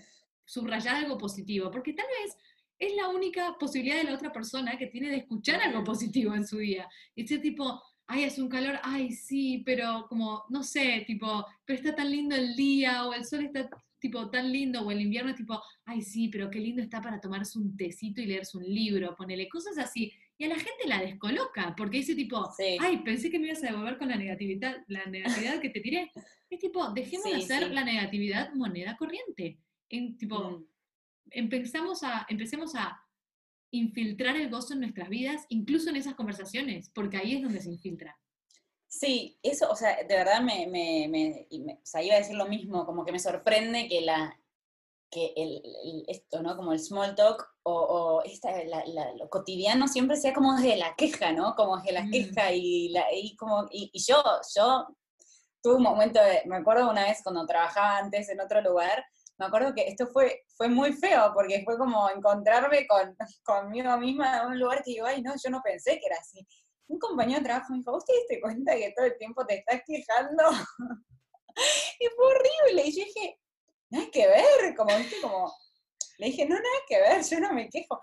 subrayar 0.45 0.97
algo 0.97 1.19
positivo, 1.19 1.71
porque 1.71 1.93
tal 1.93 2.07
vez 2.23 2.37
es 2.79 2.95
la 2.95 3.09
única 3.09 3.57
posibilidad 3.59 3.97
de 3.97 4.05
la 4.05 4.15
otra 4.15 4.33
persona 4.33 4.79
que 4.79 4.87
tiene 4.87 5.11
de 5.11 5.17
escuchar 5.17 5.61
algo 5.61 5.83
positivo 5.83 6.35
en 6.35 6.47
su 6.47 6.59
día. 6.59 6.89
Y 7.17 7.25
ese 7.25 7.39
tipo, 7.39 7.83
ay, 8.07 8.23
es 8.23 8.39
un 8.39 8.49
calor, 8.49 8.79
ay, 8.85 9.11
sí, 9.13 9.63
pero 9.67 10.07
como, 10.09 10.45
no 10.49 10.63
sé, 10.63 11.03
tipo, 11.07 11.45
pero 11.65 11.79
está 11.81 11.95
tan 11.97 12.11
lindo 12.11 12.37
el 12.37 12.55
día, 12.55 13.05
o 13.07 13.13
el 13.13 13.25
sol 13.25 13.45
está 13.45 13.69
tipo 14.01 14.31
tan 14.31 14.51
lindo, 14.53 14.83
o 14.83 14.91
el 14.91 15.01
invierno 15.01 15.31
es 15.31 15.37
tipo, 15.37 15.61
ay, 15.85 16.03
sí, 16.03 16.29
pero 16.29 16.51
qué 16.51 16.61
lindo 16.61 16.83
está 16.83 17.01
para 17.01 17.21
tomarse 17.21 17.59
un 17.59 17.77
tecito 17.77 18.21
y 18.21 18.27
leerse 18.27 18.57
un 18.59 18.65
libro, 18.65 19.15
ponele 19.17 19.49
cosas 19.49 19.77
así. 19.79 20.13
Y 20.37 20.45
a 20.45 20.49
la 20.49 20.55
gente 20.57 20.87
la 20.87 21.01
descoloca, 21.01 21.75
porque 21.77 21.99
dice 21.99 22.15
tipo, 22.15 22.49
Sí. 22.57 22.77
ay, 22.81 22.99
pensé 22.99 23.31
que 23.31 23.39
me 23.39 23.47
ibas 23.49 23.63
a 23.65 23.69
devolver 23.73 23.99
con 23.99 24.09
la 24.09 24.17
negatividad, 24.17 24.77
la 24.87 25.05
negatividad 25.07 25.61
que 25.61 25.71
te 25.71 25.81
tiré. 25.81 26.13
Es 26.49 26.61
tipo, 26.61 26.91
dejemos 26.93 27.25
de 27.31 27.37
hacer 27.37 27.69
sí. 27.69 27.75
la 27.75 27.85
negatividad 27.85 28.55
moneda 28.55 28.97
corriente. 28.97 29.59
En, 29.89 30.17
tipo, 30.17 30.51
Mm. 30.51 30.65
empezamos 31.31 32.03
a, 32.03 32.25
empecemos 32.29 32.75
a 32.75 33.01
infiltrar 33.71 34.37
el 34.37 34.49
gozo 34.49 34.75
en 34.75 34.81
nuestras 34.81 35.09
vidas, 35.09 35.45
incluso 35.51 35.91
en 35.91 35.97
esas 35.97 36.15
conversaciones, 36.15 36.91
porque 36.95 37.17
ahí 37.19 37.35
es 37.35 37.43
donde 37.43 37.61
se 37.61 37.71
infiltra. 37.71 38.17
Sí, 38.89 39.39
eso, 39.43 39.71
o 39.71 39.77
sea, 39.77 39.97
de 40.03 40.17
verdad 40.17 40.41
me, 40.41 40.67
me, 40.67 41.07
me- 41.09 41.47
me- 41.61 41.75
o 41.75 41.81
sea, 41.87 42.03
iba 42.03 42.15
a 42.15 42.19
decir 42.19 42.37
lo 42.37 42.47
mismo, 42.47 42.87
como 42.87 43.05
que 43.05 43.13
me 43.13 43.19
sorprende 43.19 43.89
que 43.89 44.01
la 44.01 44.35
que 45.11 45.33
el, 45.37 45.63
el- 45.85 46.05
esto, 46.09 46.43
¿no? 46.43 46.57
Como 46.57 46.73
el 46.73 46.81
small 46.81 47.15
talk 47.15 47.47
o, 47.65 47.73
o 47.75 48.23
esta, 48.25 48.53
la- 48.65 48.85
la- 48.87 49.15
lo 49.15 49.31
cotidiano 49.31 49.89
siempre 49.89 50.17
sea 50.17 50.35
como 50.35 50.55
desde 50.57 50.77
la 50.77 50.95
queja, 50.97 51.33
¿no? 51.33 51.55
Como 51.57 51.79
desde 51.79 51.93
la 51.93 52.07
queja 52.11 52.53
y, 52.53 52.91
la, 52.91 53.07
y 53.13 53.37
como, 53.37 53.67
y, 53.71 53.91
y 53.93 54.03
yo, 54.05 54.23
yo 54.57 54.87
tuve 55.63 55.77
un 55.77 55.83
momento 55.83 56.21
de, 56.23 56.43
me 56.47 56.57
acuerdo 56.57 56.91
una 56.91 57.05
vez 57.05 57.21
cuando 57.23 57.47
trabajaba 57.47 57.99
antes 57.99 58.29
en 58.29 58.41
otro 58.41 58.61
lugar, 58.63 59.05
me 59.39 59.47
acuerdo 59.47 59.75
que 59.75 59.87
esto 59.89 60.07
fue, 60.09 60.45
fue 60.57 60.69
muy 60.69 60.93
feo, 60.93 61.33
porque 61.35 61.63
fue 61.65 61.79
como 61.79 62.09
encontrarme 62.11 62.87
con, 62.87 63.17
conmigo 63.45 63.97
misma 63.99 64.43
en 64.43 64.47
un 64.49 64.59
lugar 64.59 64.83
que 64.85 64.93
digo, 64.93 65.07
ay, 65.07 65.23
no, 65.23 65.35
yo 65.43 65.51
no 65.51 65.61
pensé 65.63 65.99
que 66.01 66.07
era 66.07 66.17
así. 66.21 66.47
Un 66.89 66.99
compañero 66.99 67.41
de 67.41 67.45
trabajo 67.45 67.73
me 67.73 67.79
dijo, 67.79 67.93
¿vos 67.93 68.05
te 68.05 68.13
diste 68.15 68.41
cuenta 68.41 68.75
que 68.75 68.93
todo 68.97 69.07
el 69.07 69.17
tiempo 69.19 69.45
te 69.47 69.57
estás 69.57 69.83
quejando? 69.87 70.45
y 72.01 72.07
fue 72.17 72.27
horrible. 72.27 72.83
Y 72.87 72.93
yo 72.99 73.05
dije, 73.05 73.41
nada 73.91 74.07
que 74.11 74.27
ver, 74.27 74.75
como, 74.77 74.97
viste, 74.97 75.21
como, 75.21 75.53
le 76.19 76.27
dije, 76.27 76.47
no, 76.47 76.55
nada 76.55 76.67
que 76.89 77.01
ver, 77.01 77.23
yo 77.25 77.41
no 77.41 77.53
me 77.53 77.69
quejo. 77.69 78.01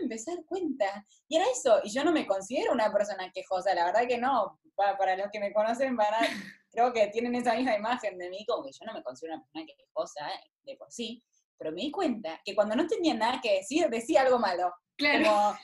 No 0.00 0.08
me 0.08 0.14
a 0.14 0.18
dar 0.34 0.44
cuenta. 0.44 1.06
Y 1.28 1.36
era 1.36 1.46
eso, 1.50 1.80
y 1.82 1.90
yo 1.90 2.04
no 2.04 2.12
me 2.12 2.26
considero 2.26 2.72
una 2.72 2.92
persona 2.92 3.30
quejosa, 3.32 3.74
la 3.74 3.86
verdad 3.86 4.06
que 4.06 4.18
no. 4.18 4.60
Pa- 4.74 4.96
Para, 4.96 5.16
los 5.16 5.30
que 5.32 5.40
me 5.40 5.52
conocen, 5.52 5.96
van 5.96 6.14
a- 6.14 6.28
creo 6.70 6.92
que 6.92 7.06
tienen 7.08 7.34
esa 7.34 7.54
misma 7.54 7.74
imagen 7.74 8.18
de 8.18 8.28
mí, 8.30 8.44
como 8.46 8.64
que 8.64 8.72
yo 8.72 8.84
no 8.86 8.92
me 8.92 9.02
considero 9.02 9.34
una 9.36 9.44
persona 9.44 9.66
quejosa 9.66 10.28
de 10.64 10.76
por 10.76 10.92
sí. 10.92 11.24
Pero 11.58 11.72
me 11.72 11.82
di 11.82 11.90
cuenta 11.90 12.40
que 12.44 12.54
cuando 12.54 12.76
no 12.76 12.86
tenía 12.86 13.14
nada 13.14 13.40
que 13.42 13.56
decir, 13.56 13.88
decía 13.88 14.22
algo 14.22 14.38
malo. 14.38 14.72
Claro. 14.98 15.24
Como, 15.24 15.58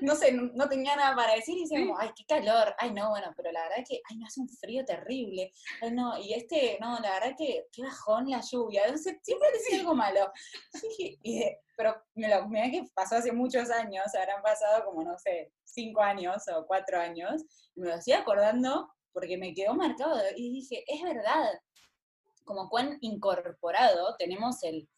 no 0.00 0.16
sé, 0.16 0.32
no, 0.32 0.68
tenía 0.68 0.96
nada 0.96 1.14
para 1.14 1.34
decir 1.34 1.56
y 1.56 1.62
decía 1.62 1.80
como, 1.80 1.98
ay, 1.98 2.10
qué 2.16 2.24
calor, 2.26 2.74
ay, 2.78 2.92
no, 2.92 3.10
bueno, 3.10 3.32
pero 3.36 3.52
la 3.52 3.62
verdad 3.62 3.84
que, 3.88 4.00
ay, 4.10 4.16
no 4.16 4.26
hace 4.26 4.40
un 4.40 4.48
frío 4.48 4.84
terrible, 4.84 5.52
ay, 5.80 5.92
no, 5.92 6.18
y 6.18 6.34
este, 6.34 6.78
no, 6.80 6.98
la 6.98 7.12
verdad 7.12 7.36
que, 7.38 7.66
qué 7.72 7.82
bajón 7.82 8.28
la 8.28 8.40
lluvia, 8.40 8.82
entonces 8.82 9.18
siempre 9.22 9.48
decía 9.52 9.78
algo 9.78 9.94
malo. 9.94 10.32
Y 10.98 11.18
y, 11.22 11.44
pero 11.76 11.94
me 12.14 12.28
lo, 12.28 12.48
mira 12.48 12.70
que 12.70 12.84
pasó 12.94 13.16
hace 13.16 13.32
muchos 13.32 13.70
años, 13.70 14.04
habrán 14.14 14.42
pasado 14.42 14.84
como, 14.84 15.04
no 15.04 15.16
sé, 15.16 15.52
cinco 15.64 16.02
años 16.02 16.42
o 16.54 16.66
cuatro 16.66 17.00
años, 17.00 17.42
y 17.76 17.80
me 17.80 17.88
lo 17.88 17.94
estoy 17.94 18.14
acordando 18.14 18.92
porque 19.12 19.36
me 19.36 19.54
quedó 19.54 19.74
marcado, 19.74 20.20
y 20.36 20.52
dije, 20.54 20.84
es 20.88 21.02
verdad, 21.02 21.52
como 22.44 22.68
cuán 22.68 22.98
incorporado 23.00 24.16
tenemos 24.18 24.62
el, 24.64 24.88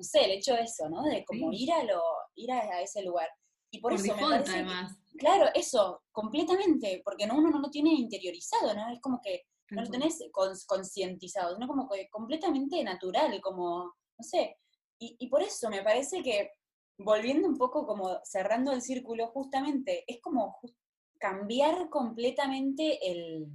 no 0.00 0.04
sé, 0.04 0.24
el 0.24 0.30
hecho 0.30 0.54
de 0.54 0.62
eso, 0.62 0.88
¿no? 0.88 1.02
De 1.02 1.24
como 1.26 1.50
Sí. 1.50 1.64
ir 1.64 1.72
a 1.72 1.84
lo, 1.84 2.02
ir 2.36 2.50
a, 2.52 2.80
ese 2.80 3.02
lugar. 3.02 3.28
Y 3.70 3.80
por, 3.80 3.92
Por 3.92 4.00
eso 4.00 4.14
me 4.16 4.22
parece 4.22 4.64
que- 4.64 5.18
claro, 5.18 5.50
eso, 5.54 6.02
completamente, 6.10 7.02
porque 7.04 7.26
no, 7.26 7.36
uno 7.36 7.50
no 7.50 7.58
lo 7.60 7.70
tiene 7.70 7.92
interiorizado, 7.92 8.72
¿no? 8.74 8.88
Es 8.90 9.00
como 9.00 9.20
que 9.22 9.42
no 9.72 9.82
lo 9.82 9.90
tenés 9.90 10.18
concientizado, 10.66 11.54
sino 11.54 11.68
como 11.68 11.86
que 11.86 12.08
completamente 12.08 12.82
natural, 12.82 13.38
como, 13.42 13.94
no 14.18 14.22
sé. 14.24 14.56
Y, 14.98 15.16
y 15.18 15.28
por 15.28 15.42
eso 15.42 15.68
me 15.68 15.82
parece 15.82 16.22
que, 16.22 16.52
volviendo 16.98 17.46
un 17.46 17.58
poco 17.58 17.86
como 17.86 18.18
cerrando 18.24 18.72
el 18.72 18.80
círculo, 18.80 19.28
justamente, 19.28 20.04
es 20.10 20.20
como 20.22 20.58
cambiar 21.18 21.90
completamente 21.90 22.98
el, 23.12 23.46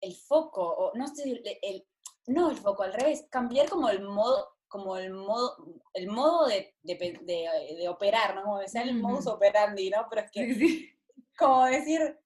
el 0.00 0.14
foco, 0.16 0.62
o 0.66 0.92
no 0.96 1.06
sé, 1.08 1.22
el, 1.30 1.42
el- 1.62 1.86
no 2.26 2.50
el 2.50 2.56
foco, 2.56 2.82
al 2.82 2.92
revés, 2.92 3.26
cambiar 3.30 3.68
como 3.68 3.88
el 3.88 4.02
modo, 4.02 4.56
como 4.68 4.96
el 4.96 5.12
modo, 5.12 5.56
el 5.94 6.08
modo 6.08 6.46
de, 6.46 6.74
de 6.82 6.94
de- 7.22 7.76
de 7.78 7.88
operar, 7.88 8.34
¿no? 8.34 8.42
Como 8.44 8.68
sale 8.68 8.90
el 8.92 8.98
modus 9.00 9.26
Ujú. 9.26 9.36
operandi, 9.36 9.90
¿no? 9.90 10.06
Pero 10.10 10.22
es 10.22 10.30
que 10.30 10.54
Sí, 10.54 10.54
sí. 10.54 10.90
como 11.38 11.64
decir, 11.66 12.18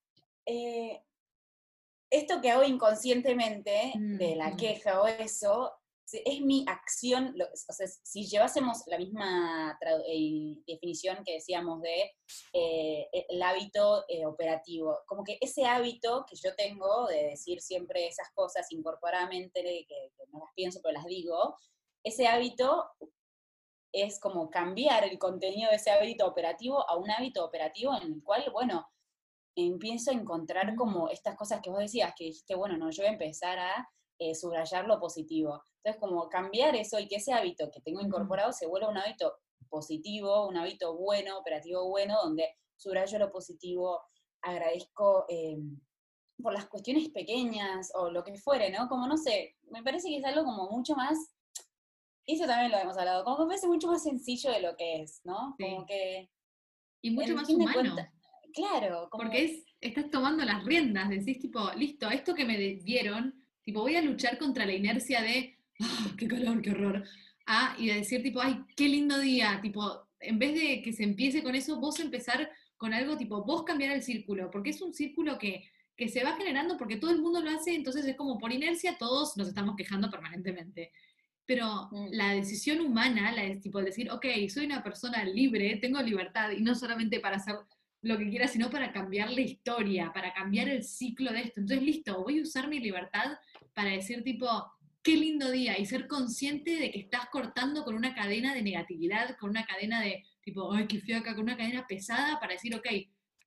eh, 0.47 1.03
esto 2.11 2.41
que 2.41 2.51
hago 2.51 2.65
inconscientemente 2.65 3.93
de 3.95 4.37
la 4.37 4.51
Mm, 4.51 4.55
mm. 4.55 4.57
queja 4.57 5.01
o 5.01 5.07
eso, 5.07 5.73
es 6.13 6.41
mi 6.41 6.65
acción, 6.67 7.35
o 7.41 7.73
sea, 7.73 7.87
si 7.87 8.27
llevásemos 8.27 8.83
la 8.87 8.99
misma 8.99 9.79
eh, 10.07 10.57
definición 10.67 11.23
que 11.25 11.35
decíamos 11.35 11.81
de 11.83 12.13
eh, 12.53 13.09
el 13.29 13.43
hábito 13.43 14.05
eh, 14.09 14.27
operativo, 14.27 14.99
como 15.07 15.25
que 15.25 15.39
ese 15.41 15.65
hábito 15.65 16.25
que 16.29 16.37
yo 16.37 16.55
tengo 16.55 17.07
de 17.07 17.31
decir 17.31 17.61
siempre 17.61 18.07
esas 18.07 18.31
cosas 18.35 18.71
incorporadamente, 18.73 19.63
que, 19.63 19.87
que 19.89 20.25
no 20.33 20.41
las 20.41 20.55
pienso 20.55 20.81
pero 20.83 20.95
las 20.95 21.07
digo, 21.07 21.57
ese 22.03 22.27
hábito 22.27 22.91
es 23.93 24.21
como 24.21 24.51
cambiar 24.51 25.05
el 25.05 25.19
contenido 25.19 25.71
de 25.71 25.77
ese 25.77 25.91
hábito 25.91 26.27
operativo 26.27 26.89
a 26.89 26.97
un 26.97 27.11
hábito 27.11 27.45
operativo 27.45 27.95
en 27.97 28.15
el 28.15 28.23
cual, 28.23 28.49
bueno, 28.53 28.89
empiezo 29.57 30.11
a 30.11 30.15
encontrar 30.15 30.75
como 30.77 31.09
estas 31.09 31.37
cosas 31.37 31.61
que 31.61 31.71
vos 31.71 31.81
decías, 31.81 32.13
que 32.17 32.25
dijiste, 32.25 32.55
bueno, 32.55 32.77
no, 32.77 32.91
yo 32.91 33.03
voy 33.03 33.11
a 33.11 33.13
empezar 33.13 33.59
a 33.59 33.89
eh, 34.19 34.35
subrayar 34.35 34.87
lo 34.87 35.01
positivo. 35.01 35.63
Entonces, 35.83 36.01
como 36.01 36.29
cambiar 36.29 36.77
eso 36.77 36.99
y 36.99 37.09
que 37.09 37.17
ese 37.17 37.33
hábito 37.33 37.71
que 37.71 37.81
tengo 37.81 38.01
incorporado 38.01 38.53
se 38.53 38.67
vuelva 38.67 38.91
un 38.91 38.99
hábito 38.99 39.33
positivo, 39.69 40.47
un 40.47 40.57
hábito 40.57 40.97
bueno, 40.97 41.39
operativo 41.39 41.89
bueno, 41.89 42.17
donde 42.23 42.45
subrayo 42.77 43.19
lo 43.19 43.31
positivo, 43.31 44.01
agradezco 44.43 45.25
eh, 45.29 45.59
por 46.43 46.53
las 46.53 46.67
cuestiones 46.67 47.09
pequeñas 47.11 47.91
o 47.95 48.11
lo 48.11 48.25
que 48.25 48.37
fuere, 48.37 48.71
¿no? 48.71 48.89
Como 48.89 49.07
no 49.07 49.17
sé, 49.17 49.57
me 49.71 49.83
parece 49.83 50.09
que 50.09 50.19
es 50.19 50.25
algo 50.25 50.45
como 50.45 50.71
mucho 50.71 50.95
más, 50.95 51.17
eso 52.27 52.47
también 52.47 52.71
lo 52.71 52.79
hemos 52.79 52.99
hablado, 52.99 53.25
como 53.25 53.37
que 53.37 53.43
me 53.43 53.49
parece 53.49 53.67
mucho 53.67 53.89
más 53.89 54.03
sencillo 54.03 54.51
de 54.51 54.61
lo 54.61 54.77
que 54.77 55.03
es, 55.03 55.21
¿no? 55.25 55.57
Como 55.59 55.87
que... 55.87 56.31
Y 57.03 57.11
mucho 57.11 57.35
más 57.35 57.49
humano. 57.49 57.97
claro. 58.53 59.09
Porque 59.11 59.45
es, 59.45 59.65
estás 59.81 60.11
tomando 60.11 60.45
las 60.45 60.63
riendas, 60.65 61.09
decís 61.09 61.39
tipo, 61.39 61.71
listo, 61.73 62.11
esto 62.11 62.35
que 62.35 62.45
me 62.45 62.59
dieron, 62.59 63.41
Tipo, 63.63 63.83
voy 63.83 63.97
a 63.97 64.03
luchar 64.03 64.39
contra 64.39 64.67
la 64.67 64.73
inercia 64.73 65.23
de, 65.23 65.59
ah, 65.81 66.09
qué 66.19 66.29
calor, 66.29 66.63
qué 66.63 66.71
horror. 66.71 67.05
Ah, 67.47 67.75
y 67.79 67.89
de 67.89 67.95
decir, 67.95 68.23
tipo, 68.23 68.41
ay, 68.41 68.61
qué 68.77 68.89
lindo 68.89 69.19
día. 69.19 69.59
Tipo, 69.61 70.09
en 70.21 70.39
vez 70.39 70.55
de 70.55 70.83
que 70.83 70.93
se 70.93 71.03
empiece 71.03 71.43
con 71.43 71.55
eso, 71.55 71.81
vos 71.81 71.99
empezar 72.01 72.51
con 72.77 72.95
algo 72.95 73.17
tipo, 73.17 73.45
vos 73.45 73.65
cambiar 73.65 73.93
el 73.93 74.03
círculo, 74.03 74.51
porque 74.51 74.71
es 74.71 74.81
un 74.81 74.95
círculo 74.95 75.39
que, 75.39 75.69
que 75.97 76.09
se 76.09 76.25
va 76.25 76.37
generando 76.37 76.79
porque 76.79 76.97
todo 76.97 77.11
el 77.11 77.21
mundo 77.21 77.43
lo 77.43 77.51
hace, 77.51 77.75
entonces 77.75 78.07
es 78.07 78.17
como 78.17 78.39
por 78.39 78.53
inercia 78.53 78.97
todos 78.97 79.37
nos 79.37 79.49
estamos 79.49 79.77
quejando 79.77 80.11
permanentemente. 80.11 80.91
Pero 81.45 81.89
mm. 81.91 82.07
la 82.13 82.33
decisión 82.33 82.81
humana, 82.81 83.33
la 83.33 83.45
es 83.45 83.61
tipo 83.61 83.83
decir, 83.83 84.11
ok, 84.11 84.25
soy 84.49 84.65
una 84.65 84.83
persona 84.83 85.25
libre, 85.25 85.77
tengo 85.77 86.01
libertad, 86.01 86.53
y 86.53 86.63
no 86.63 86.75
solamente 86.75 87.21
para 87.21 87.37
hacer 87.37 87.57
lo 88.03 88.17
que 88.17 88.31
quiera, 88.31 88.49
sino 88.49 88.71
para 88.71 88.93
cambiar 88.93 89.31
la 89.31 89.43
historia, 89.43 90.11
para 90.15 90.33
cambiar 90.33 90.69
el 90.69 90.85
ciclo 90.85 91.33
de 91.33 91.41
esto. 91.41 91.61
Entonces, 91.61 91.85
listo, 91.85 92.23
voy 92.23 92.39
a 92.39 92.43
usar 92.43 92.69
mi 92.69 92.81
libertad 92.81 93.37
para 93.75 93.91
decir 93.91 94.25
tipo, 94.25 94.49
qué 95.03 95.17
lindo 95.17 95.51
día 95.51 95.79
y 95.79 95.87
ser 95.87 96.07
consciente 96.07 96.77
de 96.77 96.91
que 96.91 97.01
estás 97.01 97.29
cortando 97.31 97.85
con 97.85 97.95
una 97.95 98.15
cadena 98.15 98.55
de 98.55 98.63
negatividad, 98.63 99.37
con 99.39 99.51
una 99.51 99.65
cadena 99.65 100.01
de 100.01 100.25
tipo, 100.43 100.73
ay, 100.73 100.87
qué 100.87 101.15
acá, 101.15 101.35
con 101.35 101.45
una 101.45 101.57
cadena 101.57 101.87
pesada 101.87 102.39
para 102.39 102.53
decir, 102.53 102.75
ok, 102.75 102.87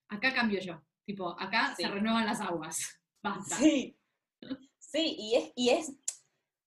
acá 0.09 0.33
cambio 0.33 0.59
yo, 0.59 0.81
tipo, 1.05 1.39
acá 1.39 1.75
se 1.75 1.87
renuevan 1.87 2.25
las 2.25 2.41
aguas, 2.41 2.99
basta. 3.21 3.55
Sí, 3.57 3.97
sí, 4.79 5.15
y 5.17 5.35
es, 5.35 5.51
y 5.55 5.69
es, 5.69 5.93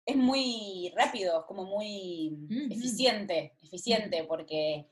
es 0.05 0.17
muy 0.17 0.93
rápido, 0.97 1.45
como 1.47 1.65
muy 1.65 2.37
eficiente, 2.71 3.55
eficiente, 3.63 4.25
porque, 4.25 4.89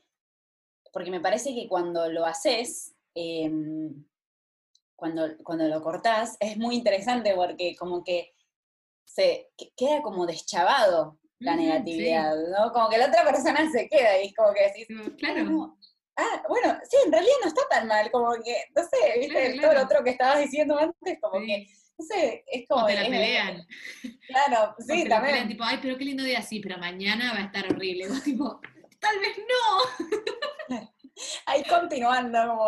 porque 0.91 1.11
me 1.11 1.21
parece 1.21 1.53
que 1.53 1.67
cuando 1.67 2.09
lo 2.09 2.25
haces, 2.25 2.95
em, 3.13 4.05
cuando, 4.95 5.37
cuando 5.43 5.67
lo 5.67 5.81
cortás, 5.81 6.37
es 6.39 6.57
muy 6.57 6.75
interesante 6.75 7.33
porque 7.33 7.75
como 7.77 8.03
que 8.03 8.34
se 9.15 9.49
queda 9.77 10.01
como 10.01 10.25
deschavado 10.25 11.17
la 11.39 11.55
negatividad, 11.55 12.35
¿no? 12.35 12.71
Como 12.73 12.89
que 12.89 12.97
la 12.97 13.07
otra 13.07 13.23
persona 13.23 13.69
se 13.71 13.87
queda 13.87 14.21
y 14.21 14.27
es 14.27 14.35
como 14.35 14.53
que 14.53 14.63
decís, 14.63 14.87
claro. 15.17 15.77
Ah, 16.17 16.43
bueno, 16.47 16.77
sí, 16.89 16.97
en 17.05 17.11
realidad 17.11 17.35
no 17.41 17.47
está 17.49 17.61
tan 17.69 17.87
mal, 17.87 18.09
como 18.09 18.31
que, 18.43 18.55
no 18.73 18.83
sé, 18.83 19.19
viste, 19.19 19.59
todo 19.59 19.73
lo 19.73 19.83
otro 19.83 20.03
que 20.03 20.11
estabas 20.11 20.39
diciendo 20.39 20.77
antes, 20.77 21.19
como 21.19 21.45
que, 21.45 21.67
no 21.97 22.05
sé, 22.05 22.43
es 22.47 22.65
como... 22.69 22.85
O 22.85 22.87
te 22.87 22.93
la 22.95 23.01
pelean. 23.01 23.67
Claro, 24.27 24.75
sí, 24.79 25.09
también. 25.09 25.33
Pelean, 25.33 25.47
tipo, 25.49 25.63
ay, 25.65 25.79
pero 25.81 25.97
qué 25.97 26.05
lindo 26.05 26.23
día, 26.23 26.41
sí, 26.41 26.61
pero 26.61 26.77
mañana 26.77 27.33
va 27.33 27.39
a 27.39 27.45
estar 27.45 27.65
horrible. 27.65 28.07
Vos 28.07 28.23
tipo, 28.23 28.61
tal 28.99 29.19
vez 29.19 29.37
no. 30.69 30.89
Ahí 31.45 31.63
continuando, 31.63 32.47
como 32.47 32.67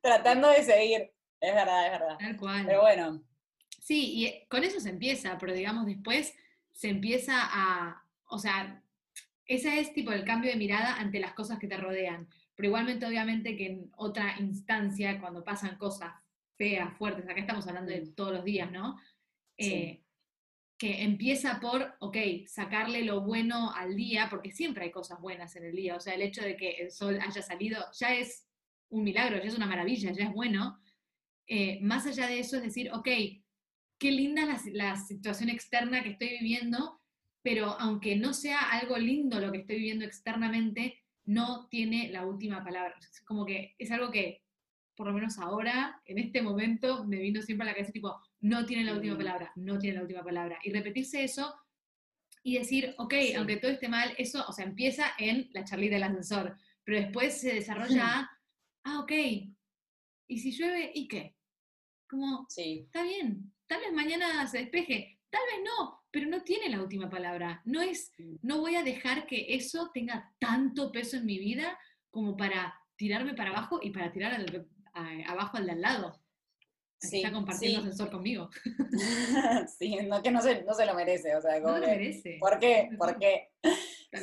tratando 0.00 0.48
de 0.48 0.62
seguir. 0.62 1.12
Es 1.38 1.54
verdad, 1.54 1.86
es 1.86 1.92
verdad. 1.92 2.16
Tal 2.18 2.36
cual. 2.36 2.64
Pero 2.66 2.80
bueno, 2.80 3.22
Sí, 3.90 4.12
y 4.24 4.46
con 4.46 4.62
eso 4.62 4.78
se 4.78 4.90
empieza, 4.90 5.36
pero 5.36 5.52
digamos 5.52 5.84
después 5.84 6.32
se 6.70 6.90
empieza 6.90 7.34
a, 7.42 8.04
o 8.28 8.38
sea, 8.38 8.84
ese 9.44 9.80
es 9.80 9.92
tipo 9.92 10.12
el 10.12 10.24
cambio 10.24 10.52
de 10.52 10.56
mirada 10.56 10.94
ante 11.00 11.18
las 11.18 11.32
cosas 11.32 11.58
que 11.58 11.66
te 11.66 11.76
rodean. 11.76 12.28
Pero 12.54 12.68
igualmente, 12.68 13.04
obviamente, 13.04 13.56
que 13.56 13.66
en 13.66 13.90
otra 13.96 14.36
instancia, 14.38 15.18
cuando 15.18 15.42
pasan 15.42 15.76
cosas 15.76 16.12
feas, 16.56 16.96
fuertes, 16.98 17.28
acá 17.28 17.40
estamos 17.40 17.66
hablando 17.66 17.90
de 17.90 18.06
todos 18.12 18.32
los 18.32 18.44
días, 18.44 18.70
¿no? 18.70 18.96
Eh, 19.56 20.04
que 20.78 21.02
empieza 21.02 21.58
por, 21.58 21.96
ok, 21.98 22.16
sacarle 22.46 23.02
lo 23.02 23.22
bueno 23.22 23.72
al 23.74 23.96
día, 23.96 24.28
porque 24.30 24.52
siempre 24.52 24.84
hay 24.84 24.92
cosas 24.92 25.20
buenas 25.20 25.56
en 25.56 25.64
el 25.64 25.74
día. 25.74 25.96
O 25.96 26.00
sea, 26.00 26.14
el 26.14 26.22
hecho 26.22 26.42
de 26.42 26.56
que 26.56 26.76
el 26.76 26.92
sol 26.92 27.18
haya 27.20 27.42
salido 27.42 27.84
ya 27.98 28.14
es 28.14 28.46
un 28.88 29.02
milagro, 29.02 29.38
ya 29.38 29.48
es 29.48 29.56
una 29.56 29.66
maravilla, 29.66 30.12
ya 30.12 30.26
es 30.26 30.32
bueno. 30.32 30.78
Eh, 31.48 31.80
más 31.82 32.06
allá 32.06 32.28
de 32.28 32.38
eso 32.38 32.56
es 32.56 32.62
decir, 32.62 32.92
ok, 32.92 33.08
qué 34.00 34.10
linda 34.10 34.58
la, 34.72 34.96
situación 34.96 35.50
externa 35.50 36.02
que 36.02 36.10
estoy 36.10 36.30
viviendo, 36.30 37.00
pero 37.42 37.78
aunque 37.78 38.16
no 38.16 38.32
sea 38.32 38.70
algo 38.70 38.96
lindo 38.96 39.38
lo 39.38 39.52
que 39.52 39.58
estoy 39.58 39.76
viviendo 39.76 40.06
externamente, 40.06 40.98
no 41.26 41.68
tiene 41.68 42.08
la 42.10 42.24
última 42.26 42.64
palabra. 42.64 42.96
Es 42.98 43.20
como 43.20 43.44
que 43.44 43.74
es 43.78 43.90
algo 43.92 44.10
que, 44.10 44.42
por 44.96 45.06
lo 45.06 45.12
menos 45.12 45.38
ahora, 45.38 46.00
en 46.06 46.18
este 46.18 46.40
momento, 46.40 47.04
me 47.04 47.18
vino 47.18 47.42
siempre 47.42 47.64
a 47.64 47.70
la 47.70 47.74
cabeza 47.74 47.92
tipo, 47.92 48.20
no 48.40 48.64
tiene 48.64 48.84
la 48.84 48.94
última 48.94 49.14
mm. 49.14 49.18
palabra, 49.18 49.52
no 49.54 49.78
tiene 49.78 49.96
la 49.96 50.02
última 50.02 50.24
palabra. 50.24 50.58
Y 50.64 50.72
repetirse 50.72 51.22
eso 51.22 51.54
y 52.42 52.56
decir, 52.56 52.94
ok, 52.96 53.14
aunque 53.36 53.58
todo 53.58 53.70
esté 53.70 53.88
mal, 53.88 54.14
eso, 54.16 54.42
o 54.48 54.52
sea, 54.52 54.64
empieza 54.64 55.12
en 55.18 55.50
la 55.52 55.64
charlita 55.64 55.96
del 55.96 56.04
ascensor, 56.04 56.56
pero 56.84 56.98
después 56.98 57.38
se 57.38 57.54
desarrolla 57.54 58.30
ah, 58.84 59.00
ok, 59.00 59.12
¿y 60.26 60.38
si 60.38 60.52
llueve? 60.52 60.90
¿Y 60.94 61.06
qué? 61.06 61.36
Como, 62.08 62.46
sí. 62.48 62.84
está 62.86 63.02
bien, 63.02 63.52
tal 63.70 63.80
vez 63.82 63.92
mañana 63.92 64.44
se 64.48 64.58
despeje, 64.58 65.20
tal 65.30 65.42
vez 65.46 65.60
no, 65.64 66.02
pero 66.10 66.26
no 66.26 66.42
tiene 66.42 66.68
la 66.68 66.82
última 66.82 67.08
palabra. 67.08 67.62
No 67.64 67.80
es, 67.80 68.12
no 68.42 68.58
voy 68.58 68.74
a 68.74 68.82
dejar 68.82 69.26
que 69.26 69.54
eso 69.54 69.92
tenga 69.94 70.34
tanto 70.40 70.90
peso 70.90 71.16
en 71.16 71.24
mi 71.24 71.38
vida 71.38 71.78
como 72.10 72.36
para 72.36 72.74
tirarme 72.96 73.34
para 73.34 73.50
abajo 73.50 73.78
y 73.80 73.90
para 73.90 74.10
tirar 74.10 74.44
abajo 75.28 75.56
al 75.56 75.66
de 75.66 75.72
al 75.72 75.80
lado. 75.80 76.20
Sí, 76.98 77.18
está 77.18 77.32
compartiendo 77.32 77.78
ascensor 77.78 78.10
conmigo. 78.10 78.50
sí, 79.78 79.96
no, 80.04 80.20
que 80.20 80.32
no 80.32 80.42
se, 80.42 80.64
no 80.64 80.74
se 80.74 80.84
lo 80.84 80.94
merece, 80.94 81.36
o 81.36 81.40
sea, 81.40 81.60
no 81.60 81.78
lo 81.78 81.86
merece. 81.86 82.38
¿Por 82.40 82.58
qué? 82.58 82.90
¿Por 82.98 83.18
qué? 83.20 83.50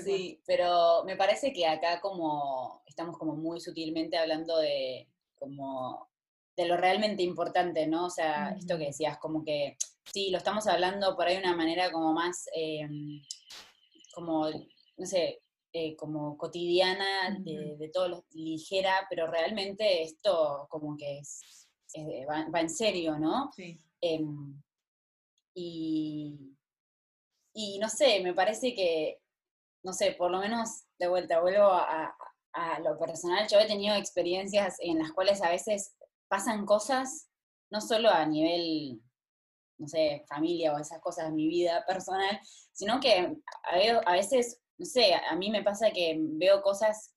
sí, 0.04 0.42
pero 0.46 1.06
me 1.06 1.16
parece 1.16 1.54
que 1.54 1.66
acá 1.66 2.02
como 2.02 2.84
estamos 2.86 3.18
como 3.18 3.34
muy 3.38 3.62
sutilmente 3.62 4.18
hablando 4.18 4.60
de 4.60 5.08
como 5.36 6.10
de 6.58 6.66
lo 6.66 6.76
realmente 6.76 7.22
importante, 7.22 7.86
¿no? 7.86 8.08
O 8.08 8.10
sea, 8.10 8.50
esto 8.58 8.78
que 8.80 8.88
decías, 8.88 9.20
como 9.20 9.46
que 9.46 9.78
sí, 10.12 10.32
lo 10.32 10.40
estamos 10.40 10.66
hablando 10.66 11.16
por 11.16 11.28
ahí 11.28 11.36
de 11.36 11.44
una 11.44 11.56
manera 11.56 11.92
como 11.92 12.14
más, 12.14 12.50
em, 12.52 13.22
como, 14.14 14.50
no 14.50 15.06
sé, 15.06 15.44
eh, 15.72 15.96
como 15.96 16.36
cotidiana, 16.36 17.38
de, 17.40 17.92
todo 17.94 18.08
lo 18.08 18.26
ligera, 18.32 19.06
pero 19.08 19.28
realmente 19.28 20.02
esto 20.02 20.66
como 20.70 20.98
que 20.98 21.20
es, 21.20 21.68
va, 22.28 22.60
en 22.60 22.70
serio, 22.70 23.20
¿no? 23.20 23.52
Sí. 23.56 23.80
Em, 24.02 24.60
y, 25.54 26.56
y 27.54 27.78
no 27.80 27.88
sé, 27.90 28.22
me 28.22 28.34
parece 28.34 28.74
que, 28.74 29.20
no 29.84 29.94
sé, 29.94 30.14
por 30.14 30.32
lo 30.32 30.40
menos 30.40 30.86
de 30.98 31.08
vuelta, 31.08 31.40
vuelvo 31.40 31.66
a, 31.66 32.16
a 32.54 32.80
lo 32.80 32.98
personal, 32.98 33.48
yo 33.48 33.60
he 33.60 33.68
tenido 33.68 33.96
experiencias 33.96 34.78
en 34.80 34.98
las 34.98 35.12
cuales 35.12 35.44
a 35.44 35.50
veces 35.50 35.97
pasan 36.28 36.66
cosas, 36.66 37.30
no 37.70 37.82
solo 37.82 38.10
a 38.10 38.26
nivel, 38.26 39.02
no 39.78 39.88
sé, 39.88 40.26
familia 40.28 40.74
o 40.74 40.80
esas 40.80 41.00
cosas 41.00 41.26
de 41.26 41.34
mi 41.34 41.48
vida 41.48 41.84
personal, 41.86 42.40
sino 42.72 43.00
que 43.00 43.36
a, 43.64 44.12
veces, 44.12 44.62
no 44.78 44.86
sé, 44.86 45.14
a 45.14 45.36
mí 45.36 45.50
me 45.50 45.64
pasa 45.64 45.92
que 45.92 46.18
veo 46.20 46.62
cosas 46.62 47.14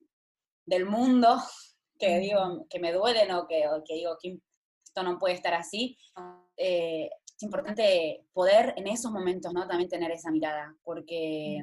del 0.67 0.87
mundo 0.87 1.37
que 1.99 2.19
digo, 2.19 2.67
que 2.69 2.81
me 2.81 2.93
duelen 2.93 3.31
o 3.33 3.47
que, 3.47 3.65
que 3.87 3.95
digo 3.95 4.17
que 4.21 4.39
esto 4.85 5.03
no 5.03 5.19
puede 5.19 5.35
estar 5.35 5.55
así. 5.55 5.97
Eh, 6.57 7.09
es 7.37 7.43
importante 7.43 8.27
poder 8.33 8.75
en 8.77 8.87
esos 8.87 9.11
momentos, 9.13 9.53
¿no? 9.53 9.67
También 9.67 9.89
tener 9.89 10.11
esa 10.11 10.31
mirada, 10.31 10.77
porque 10.83 11.63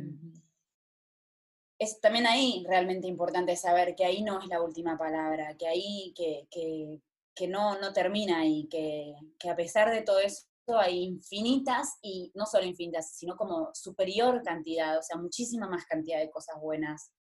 es 1.80 2.02
también 2.02 2.26
ahí 2.26 2.66
realmente 2.68 3.08
importante 3.08 3.56
saber 3.56 3.96
que 3.96 4.06
ahí 4.06 4.24
no 4.24 4.40
es 4.40 4.48
la 4.48 4.62
última 4.62 4.98
palabra, 4.98 5.56
que 5.58 5.68
ahí, 5.68 6.14
que, 6.16 6.48
que, 6.50 7.00
que 7.38 7.48
no, 7.48 7.80
no 7.80 7.94
termina 7.94 8.46
y 8.46 8.68
que, 8.68 9.14
a 9.50 9.56
pesar 9.56 9.92
de 9.92 10.02
todo 10.02 10.20
eso 10.20 10.46
hay 10.68 11.04
infinitas 11.04 11.98
y 12.02 12.32
no 12.36 12.46
solo 12.46 12.66
infinitas, 12.66 13.16
sino 13.16 13.38
como 13.38 13.70
superior 13.74 14.42
cantidad, 14.44 14.98
o 14.98 15.04
sea, 15.04 15.18
muchísima 15.18 15.70
más 15.70 15.86
cantidad 15.86 16.20
de 16.20 16.32
cosas 16.32 16.60
buenas, 16.60 17.12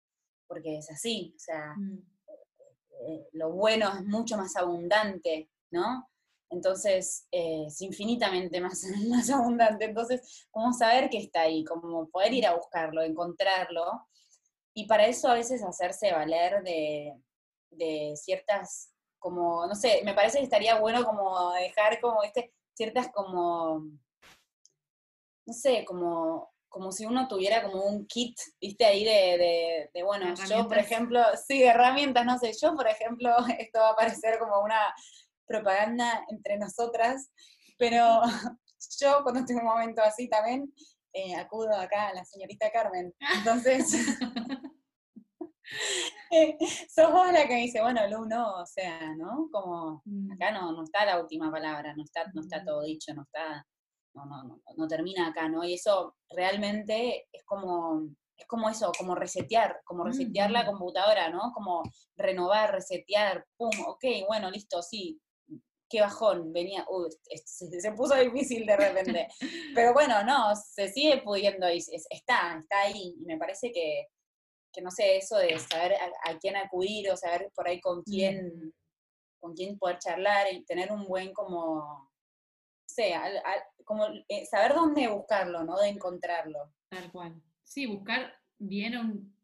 porque 0.48 0.78
es 0.78 0.90
así, 0.90 1.32
o 1.36 1.38
sea, 1.38 1.74
mm. 1.76 1.98
eh, 3.06 3.28
lo 3.32 3.52
bueno 3.52 3.92
es 3.94 4.04
mucho 4.04 4.36
más 4.36 4.56
abundante, 4.56 5.50
¿no? 5.70 6.08
Entonces, 6.48 7.26
eh, 7.30 7.64
es 7.66 7.80
infinitamente 7.82 8.60
más, 8.60 8.84
más 9.08 9.30
abundante. 9.30 9.86
Entonces, 9.86 10.46
¿cómo 10.50 10.72
saber 10.72 11.10
que 11.10 11.18
está 11.18 11.42
ahí? 11.42 11.64
Como 11.64 12.08
poder 12.08 12.32
ir 12.32 12.46
a 12.46 12.54
buscarlo, 12.54 13.02
encontrarlo. 13.02 14.06
Y 14.74 14.86
para 14.86 15.06
eso 15.06 15.28
a 15.28 15.34
veces 15.34 15.62
hacerse 15.62 16.12
valer 16.12 16.62
de, 16.62 17.14
de 17.70 18.14
ciertas, 18.16 18.92
como, 19.18 19.66
no 19.66 19.74
sé, 19.74 20.02
me 20.04 20.14
parece 20.14 20.38
que 20.38 20.44
estaría 20.44 20.78
bueno 20.78 21.04
como 21.04 21.52
dejar 21.52 22.00
como 22.00 22.22
este, 22.22 22.52
ciertas 22.74 23.08
como, 23.12 23.80
no 25.46 25.52
sé, 25.52 25.84
como, 25.84 26.52
como 26.68 26.92
si 26.92 27.06
uno 27.06 27.26
tuviera 27.28 27.62
como 27.62 27.84
un 27.84 28.06
kit, 28.06 28.36
viste, 28.60 28.84
ahí 28.84 29.04
de, 29.04 29.90
de, 29.92 30.02
bueno, 30.02 30.34
yo 30.48 30.68
por 30.68 30.78
ejemplo, 30.78 31.22
sí, 31.46 31.62
herramientas, 31.62 32.24
no 32.26 32.38
sé, 32.38 32.52
yo 32.60 32.74
por 32.74 32.86
ejemplo, 32.86 33.34
esto 33.58 33.80
va 33.80 33.90
a 33.90 33.96
parecer 33.96 34.38
como 34.38 34.60
una 34.60 34.94
propaganda 35.46 36.24
entre 36.28 36.58
nosotras, 36.58 37.30
pero 37.78 38.20
yo 39.00 39.22
cuando 39.22 39.44
tengo 39.44 39.60
un 39.60 39.66
momento 39.66 40.02
así 40.02 40.28
también, 40.28 40.72
eh, 41.12 41.34
acudo 41.36 41.74
acá 41.74 42.08
a 42.08 42.14
la 42.14 42.24
señorita 42.26 42.70
Carmen. 42.70 43.14
Entonces, 43.38 43.86
sos 46.88 47.12
vos 47.12 47.32
la 47.32 47.46
que 47.46 47.54
me 47.54 47.60
dice, 47.62 47.80
bueno, 47.82 48.06
Lu, 48.08 48.26
no, 48.26 48.62
o 48.62 48.66
sea, 48.66 49.14
¿no? 49.16 49.48
Como, 49.50 50.02
mm. 50.04 50.32
acá 50.32 50.50
no, 50.52 50.72
no 50.72 50.82
está 50.84 51.04
la 51.04 51.20
última 51.20 51.50
palabra, 51.50 51.94
no 51.94 52.02
está, 52.02 52.24
no 52.34 52.40
está 52.40 52.62
mm. 52.62 52.64
todo 52.64 52.82
dicho, 52.82 53.14
no 53.14 53.22
está, 53.22 53.66
no, 54.14 54.26
no, 54.26 54.42
no, 54.44 54.60
no 54.76 54.88
termina 54.88 55.28
acá, 55.28 55.48
¿no? 55.48 55.64
Y 55.64 55.74
eso 55.74 56.16
realmente 56.30 57.26
es 57.32 57.44
como, 57.44 58.08
es 58.36 58.46
como 58.46 58.68
eso, 58.68 58.92
como 58.98 59.14
resetear, 59.14 59.80
como 59.84 60.04
resetear 60.04 60.50
la 60.50 60.66
computadora, 60.66 61.30
¿no? 61.30 61.52
Como 61.54 61.82
renovar, 62.16 62.72
resetear, 62.72 63.44
pum, 63.56 63.70
ok, 63.86 64.04
bueno, 64.28 64.50
listo, 64.50 64.82
sí, 64.82 65.20
qué 65.88 66.00
bajón, 66.00 66.52
venía, 66.52 66.86
se, 67.44 67.92
puso 67.92 68.16
difícil 68.16 68.66
de 68.66 68.76
repente. 68.76 69.28
Pero 69.74 69.92
bueno, 69.92 70.24
no, 70.24 70.54
se 70.56 70.88
sigue 70.88 71.22
pudiendo, 71.22 71.70
y 71.70 71.78
está, 71.78 72.58
está 72.58 72.80
ahí, 72.82 73.14
y 73.18 73.24
me 73.24 73.38
parece 73.38 73.72
que, 73.72 74.06
que 74.76 74.82
no 74.82 74.90
sé, 74.90 75.16
eso 75.16 75.38
de 75.38 75.58
saber 75.58 75.94
a, 75.94 76.38
quién 76.38 76.54
acudir 76.54 77.10
o 77.10 77.16
saber 77.16 77.50
por 77.54 77.66
ahí 77.66 77.80
con 77.80 78.02
quién, 78.02 78.74
con 79.40 79.54
quién 79.54 79.78
poder 79.78 79.98
charlar 79.98 80.52
y 80.52 80.64
tener 80.66 80.92
un 80.92 81.06
buen 81.06 81.32
como, 81.32 81.76
no 81.76 82.10
sé, 82.86 83.14
como 83.86 84.06
eh, 84.28 84.44
saber 84.44 84.74
dónde 84.74 85.08
buscarlo, 85.08 85.64
¿no? 85.64 85.78
De 85.78 85.88
encontrarlo. 85.88 86.74
Tal 86.90 87.10
cual. 87.10 87.42
Sí, 87.62 87.86
buscar 87.86 88.34
bien 88.58 88.94
a 88.94 89.00
un, 89.00 89.34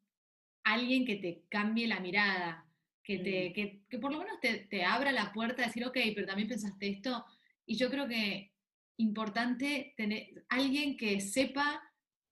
alguien 0.65 1.07
que 1.07 1.17
te 1.17 1.45
cambie 1.49 1.87
la 1.87 2.01
mirada, 2.01 2.69
que, 3.03 3.19
te, 3.19 3.49
mm. 3.49 3.53
que, 3.55 3.83
que, 3.89 3.99
por 3.99 4.13
lo 4.13 4.19
menos 4.19 4.39
te, 4.41 4.67
te, 4.67 4.85
abra 4.85 5.13
la 5.13 5.33
puerta 5.33 5.63
a 5.63 5.67
decir, 5.67 5.87
ok, 5.87 5.97
pero 6.15 6.27
también 6.27 6.49
pensaste 6.49 6.89
esto. 6.91 7.25
Y 7.65 7.79
yo 7.79 7.89
creo 7.89 8.07
que 8.07 8.53
importante 8.99 9.95
tener 9.97 10.45
alguien 10.51 10.99
que 10.99 11.23
sepa, 11.23 11.83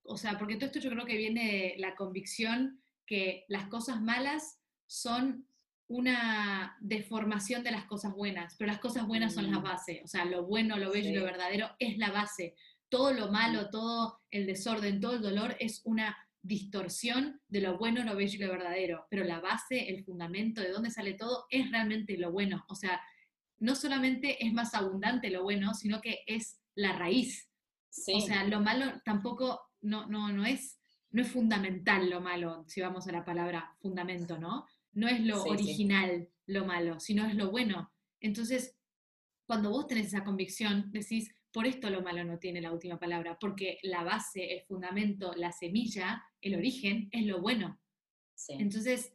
o 0.03 0.19
sea, 0.19 0.39
porque 0.39 0.57
todo 0.57 0.67
esto 0.67 0.81
yo 0.81 0.91
creo 0.91 1.07
que 1.07 1.17
viene 1.17 1.47
de 1.47 1.75
la 1.79 1.95
convicción 1.95 2.80
que 3.11 3.45
las 3.49 3.67
cosas 3.67 4.01
malas 4.01 4.61
son 4.87 5.45
una 5.89 6.77
deformación 6.81 7.65
de 7.65 7.73
las 7.73 7.87
cosas 7.87 8.15
buenas, 8.15 8.55
pero 8.57 8.71
las 8.71 8.79
cosas 8.79 9.05
buenas 9.05 9.35
son 9.35 9.51
la 9.51 9.59
mm. 9.59 9.63
base, 9.65 10.03
o 10.05 10.07
sea, 10.07 10.25
lo 10.25 10.47
bueno, 10.47 10.79
lo 10.79 10.93
bello 10.93 11.11
y 11.11 11.15
lo 11.15 11.25
verdadero 11.25 11.71
es 11.81 11.99
la 11.99 12.13
base. 12.13 12.55
Todo 12.89 13.13
lo 13.13 13.33
malo, 13.33 13.69
todo 13.69 14.21
el 14.31 14.47
desorden, 14.47 15.01
todo 15.01 15.15
el 15.15 15.23
dolor 15.23 15.57
es 15.59 15.81
una 15.85 16.17
distorsión 16.41 17.41
de 17.49 17.63
lo 17.63 17.79
bueno, 17.79 18.05
lo 18.05 18.15
bello 18.15 18.37
y 18.37 18.47
lo 18.47 18.53
verdadero, 18.53 19.09
pero 19.11 19.25
la 19.25 19.41
base, 19.41 19.89
el 19.89 20.05
fundamento 20.05 20.61
de 20.61 20.71
dónde 20.71 20.93
sale 20.93 21.15
todo 21.15 21.47
es 21.51 21.69
realmente 21.69 22.17
lo 22.17 22.31
bueno. 22.31 22.65
O 22.69 22.77
sea, 22.77 23.01
no 23.59 23.75
solamente 23.75 24.47
es 24.47 24.53
más 24.53 24.73
abundante 24.75 25.31
lo 25.31 25.43
bueno, 25.43 25.75
sino 25.75 26.01
que 26.01 26.21
es 26.27 26.61
la 26.77 26.93
raíz. 26.93 27.49
O 28.15 28.21
sea, 28.21 28.45
lo 28.45 28.61
malo 28.61 29.01
tampoco 29.05 29.61
no, 29.81 30.07
no, 30.07 30.33
no, 30.33 30.47
es, 30.47 30.80
no 31.13 31.23
es 31.23 31.29
fundamental 31.29 32.09
lo 32.09 32.21
malo, 32.21 32.65
si 32.67 32.81
vamos 32.81 33.07
a 33.09 33.13
la 33.13 33.25
palabra 33.25 33.75
fundamento, 33.81 34.39
¿no? 34.39 34.67
No 34.93 35.09
es 35.09 35.21
lo 35.21 35.43
original 35.45 36.29
lo 36.47 36.65
malo, 36.65 37.01
sino 37.01 37.27
es 37.27 37.35
lo 37.35 37.51
bueno. 37.51 37.93
Entonces, 38.21 38.77
cuando 39.47 39.71
vos 39.71 39.87
tenés 39.87 40.07
esa 40.07 40.25
convicción, 40.25 40.91
decís, 40.93 41.35
por 41.53 41.67
esto 41.67 41.91
lo 41.91 42.03
malo 42.03 42.25
no 42.25 42.39
tiene 42.39 42.61
la 42.61 42.73
última 42.73 42.99
palabra, 42.99 43.39
porque 43.41 43.79
la 43.83 44.05
base, 44.05 44.53
el 44.53 44.63
fundamento, 44.63 45.33
la 45.37 45.53
semilla, 45.53 46.25
el 46.41 46.55
origen 46.55 47.09
es 47.11 47.27
lo 47.27 47.41
bueno. 47.41 47.81
Entonces, 48.49 49.13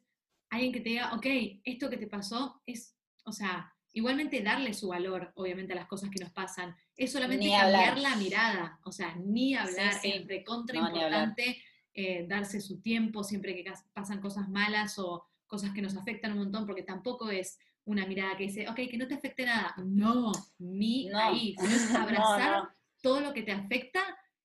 alguien 0.49 0.73
que 0.73 0.81
te 0.81 0.89
diga, 0.89 1.13
ok, 1.13 1.25
esto 1.63 1.89
que 1.89 1.97
te 1.97 2.08
pasó 2.08 2.62
es, 2.65 2.95
o 3.23 3.31
sea, 3.31 3.73
igualmente 3.93 4.41
darle 4.41 4.73
su 4.73 4.89
valor, 4.89 5.31
obviamente, 5.36 5.73
a 5.73 5.77
las 5.77 5.88
cosas 5.88 6.10
que 6.10 6.21
nos 6.21 6.31
pasan, 6.31 6.75
es 6.97 7.12
solamente 7.12 7.49
cambiar 7.49 7.97
la 7.97 8.15
mirada, 8.17 8.79
o 8.84 8.91
sea, 8.91 9.15
ni 9.15 9.55
hablar, 9.55 9.95
es 10.03 10.27
recontra 10.27 10.77
importante 10.77 11.63
eh, 11.95 12.27
darse 12.27 12.60
su 12.60 12.81
tiempo 12.81 13.23
siempre 13.23 13.55
que 13.55 13.71
pasan 13.93 14.19
cosas 14.19 14.49
malas 14.49 14.99
o 14.99 15.25
cosas 15.47 15.71
que 15.71 15.81
nos 15.81 15.95
afectan 15.95 16.34
un 16.34 16.39
montón, 16.39 16.65
porque 16.65 16.84
tampoco 16.84 17.29
es 17.29 17.58
una 17.86 18.05
mirada 18.05 18.36
que 18.36 18.43
dice, 18.43 18.67
ok, 18.67 18.75
que 18.89 18.97
no 18.97 19.08
te 19.08 19.15
afecte 19.15 19.45
nada. 19.45 19.73
No, 19.86 20.31
ni 20.60 21.10
ahí. 21.13 21.55
es 21.63 21.93
abrazar 21.95 22.69
todo 23.01 23.21
lo 23.21 23.34
que 23.34 23.43
te 23.43 23.51
afecta 23.51 24.01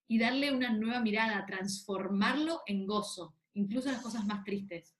y 0.06 0.18
darle 0.18 0.52
una 0.52 0.72
nueva 0.72 1.00
mirada, 1.00 1.44
transformarlo 1.46 2.62
en 2.66 2.86
gozo, 2.86 3.34
incluso 3.54 3.90
las 3.90 4.02
cosas 4.02 4.24
más 4.26 4.44
tristes. 4.44 4.94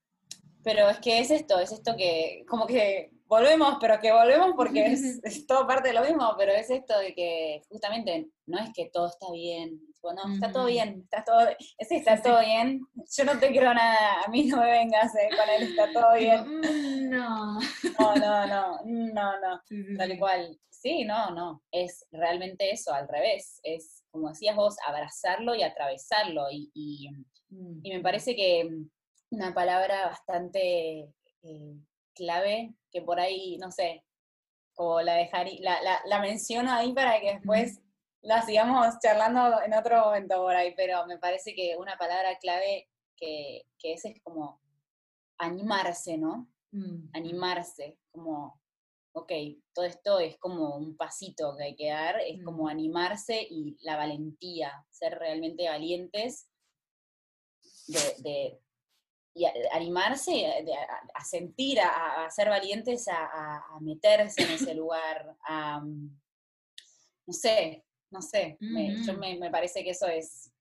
Pero 0.65 0.89
es 0.89 0.99
que 0.99 1.21
es 1.21 1.31
esto, 1.31 1.59
es 1.61 1.73
esto 1.73 1.97
que, 1.97 2.45
como 2.49 2.67
que 2.67 3.13
volvemos, 3.31 3.77
pero 3.81 4.01
que 4.01 4.13
volvemos 4.13 4.51
porque 4.57 4.87
es, 4.87 5.21
es 5.25 5.47
todo 5.47 5.67
parte 5.67 5.89
de 5.89 5.95
lo 5.95 6.03
mismo, 6.03 6.35
pero 6.37 6.53
es 6.53 6.69
esto 6.69 6.99
de 6.99 7.15
que 7.15 7.63
justamente 7.69 8.29
no 8.47 8.59
es 8.59 8.71
que 8.75 8.91
todo 8.93 9.07
está 9.07 9.31
bien, 9.33 9.81
no, 10.03 10.35
está 10.35 10.51
todo 10.51 10.67
bien, 10.67 11.03
está 11.05 11.23
todo, 11.25 11.41
ese 11.79 11.97
está 11.97 12.21
todo 12.21 12.41
bien, 12.41 12.81
yo 13.17 13.25
no 13.25 13.39
te 13.39 13.51
quiero 13.51 13.73
nada, 13.73 14.23
a 14.27 14.31
mí 14.31 14.45
no 14.45 14.57
me 14.59 14.71
vengas 14.71 15.15
eh, 15.15 15.29
con 15.31 15.49
él, 15.49 15.63
está 15.71 15.93
todo 15.93 16.15
bien. 16.17 16.45
Mm, 16.45 17.11
no. 17.11 17.61
No, 17.99 18.17
no, 18.17 18.47
no, 18.47 18.81
no, 18.85 19.41
no, 19.41 19.63
tal 19.99 20.19
cual. 20.19 20.59
Sí, 20.71 21.05
no, 21.05 21.31
no, 21.33 21.63
es 21.71 22.07
realmente 22.11 22.71
eso, 22.71 22.95
al 22.95 23.07
revés, 23.07 23.61
es 23.63 24.03
como 24.11 24.31
decías 24.31 24.57
vos, 24.57 24.77
abrazarlo 24.87 25.55
y 25.55 25.63
atravesarlo, 25.63 26.51
y, 26.51 26.71
y, 26.73 27.11
mm. 27.51 27.83
me 27.85 28.01
parece 28.01 28.35
que 28.35 28.69
una 29.31 29.55
palabra 29.55 30.07
bastante 30.07 31.13
eh, 31.43 31.77
clave, 32.15 32.75
que 32.91 33.03
por 33.03 33.21
ahí, 33.21 33.57
no 33.59 33.71
sé, 33.71 34.05
como 34.75 35.01
la 35.03 35.15
dejaría, 35.15 35.59
la, 35.61 35.83
la, 35.83 36.01
la 36.07 36.21
menciono 36.21 36.73
ahí 36.73 36.93
para 36.93 37.21
que 37.21 37.35
después 37.35 37.81
la 38.23 38.43
sigamos 38.43 38.99
charlando 39.03 39.63
en 39.63 39.75
otro 39.75 40.05
momento 40.05 40.37
por 40.37 40.55
ahí, 40.55 40.75
pero 40.77 41.07
me 41.07 41.19
parece 41.19 41.55
que 41.55 41.77
una 41.77 41.97
palabra 41.97 42.37
clave 42.39 42.89
que, 43.17 43.63
que 43.79 43.95
es, 43.95 44.05
es 44.05 44.21
como 44.23 44.61
animarse, 45.39 46.19
¿no? 46.19 46.49
Mm. 46.73 47.09
Animarse, 47.15 47.99
como, 48.11 48.61
ok, 49.13 49.33
todo 49.73 49.85
esto 49.87 50.21
es 50.21 50.39
como 50.39 50.77
un 50.77 50.97
pasito 50.97 51.57
que 51.57 51.65
hay 51.65 51.77
que 51.77 51.91
dar, 51.91 52.21
es 52.21 52.43
como 52.45 52.65
mm. 52.65 52.69
animarse 52.69 53.47
y 53.49 53.77
la 53.83 53.97
valentía, 53.97 54.87
ser 54.91 55.19
realmente 55.19 55.69
valientes 55.69 56.49
de, 58.23 58.61
y 59.35 59.45
animarse 59.73 60.47
a, 61.15 61.25
sentir, 61.25 61.81
a, 61.81 62.29
ser 62.31 62.49
valientes, 62.49 63.07
a, 63.09 63.79
meterse 63.81 64.43
en 64.43 64.51
ese 64.51 64.75
lugar, 64.75 65.37
a, 65.47 65.81
no 65.81 67.33
sé, 67.33 67.85
no 68.11 68.21
sé, 68.23 68.57
me, 68.61 69.05
yo 69.05 69.15
me, 69.17 69.51
parece 69.51 69.85
que 69.85 69.91
eso 69.91 70.09
es. 70.09 70.53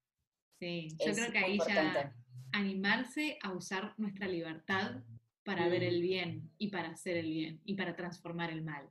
Sí, 0.59 0.89
yo 0.99 1.13
creo 1.13 1.31
que 1.31 1.37
ahí 1.39 1.57
ya 1.67 2.13
animarse 2.51 3.37
a 3.41 3.51
usar 3.51 3.93
nuestra 3.97 4.27
libertad 4.27 5.01
para 5.43 5.67
ver 5.67 5.83
el 5.83 5.99
mm. 5.99 6.01
bien 6.01 6.51
y 6.57 6.69
para 6.69 6.89
hacer 6.89 7.17
el 7.17 7.29
bien 7.31 7.61
y 7.65 7.75
para 7.75 7.95
transformar 7.95 8.51
el 8.51 8.61
mal. 8.61 8.89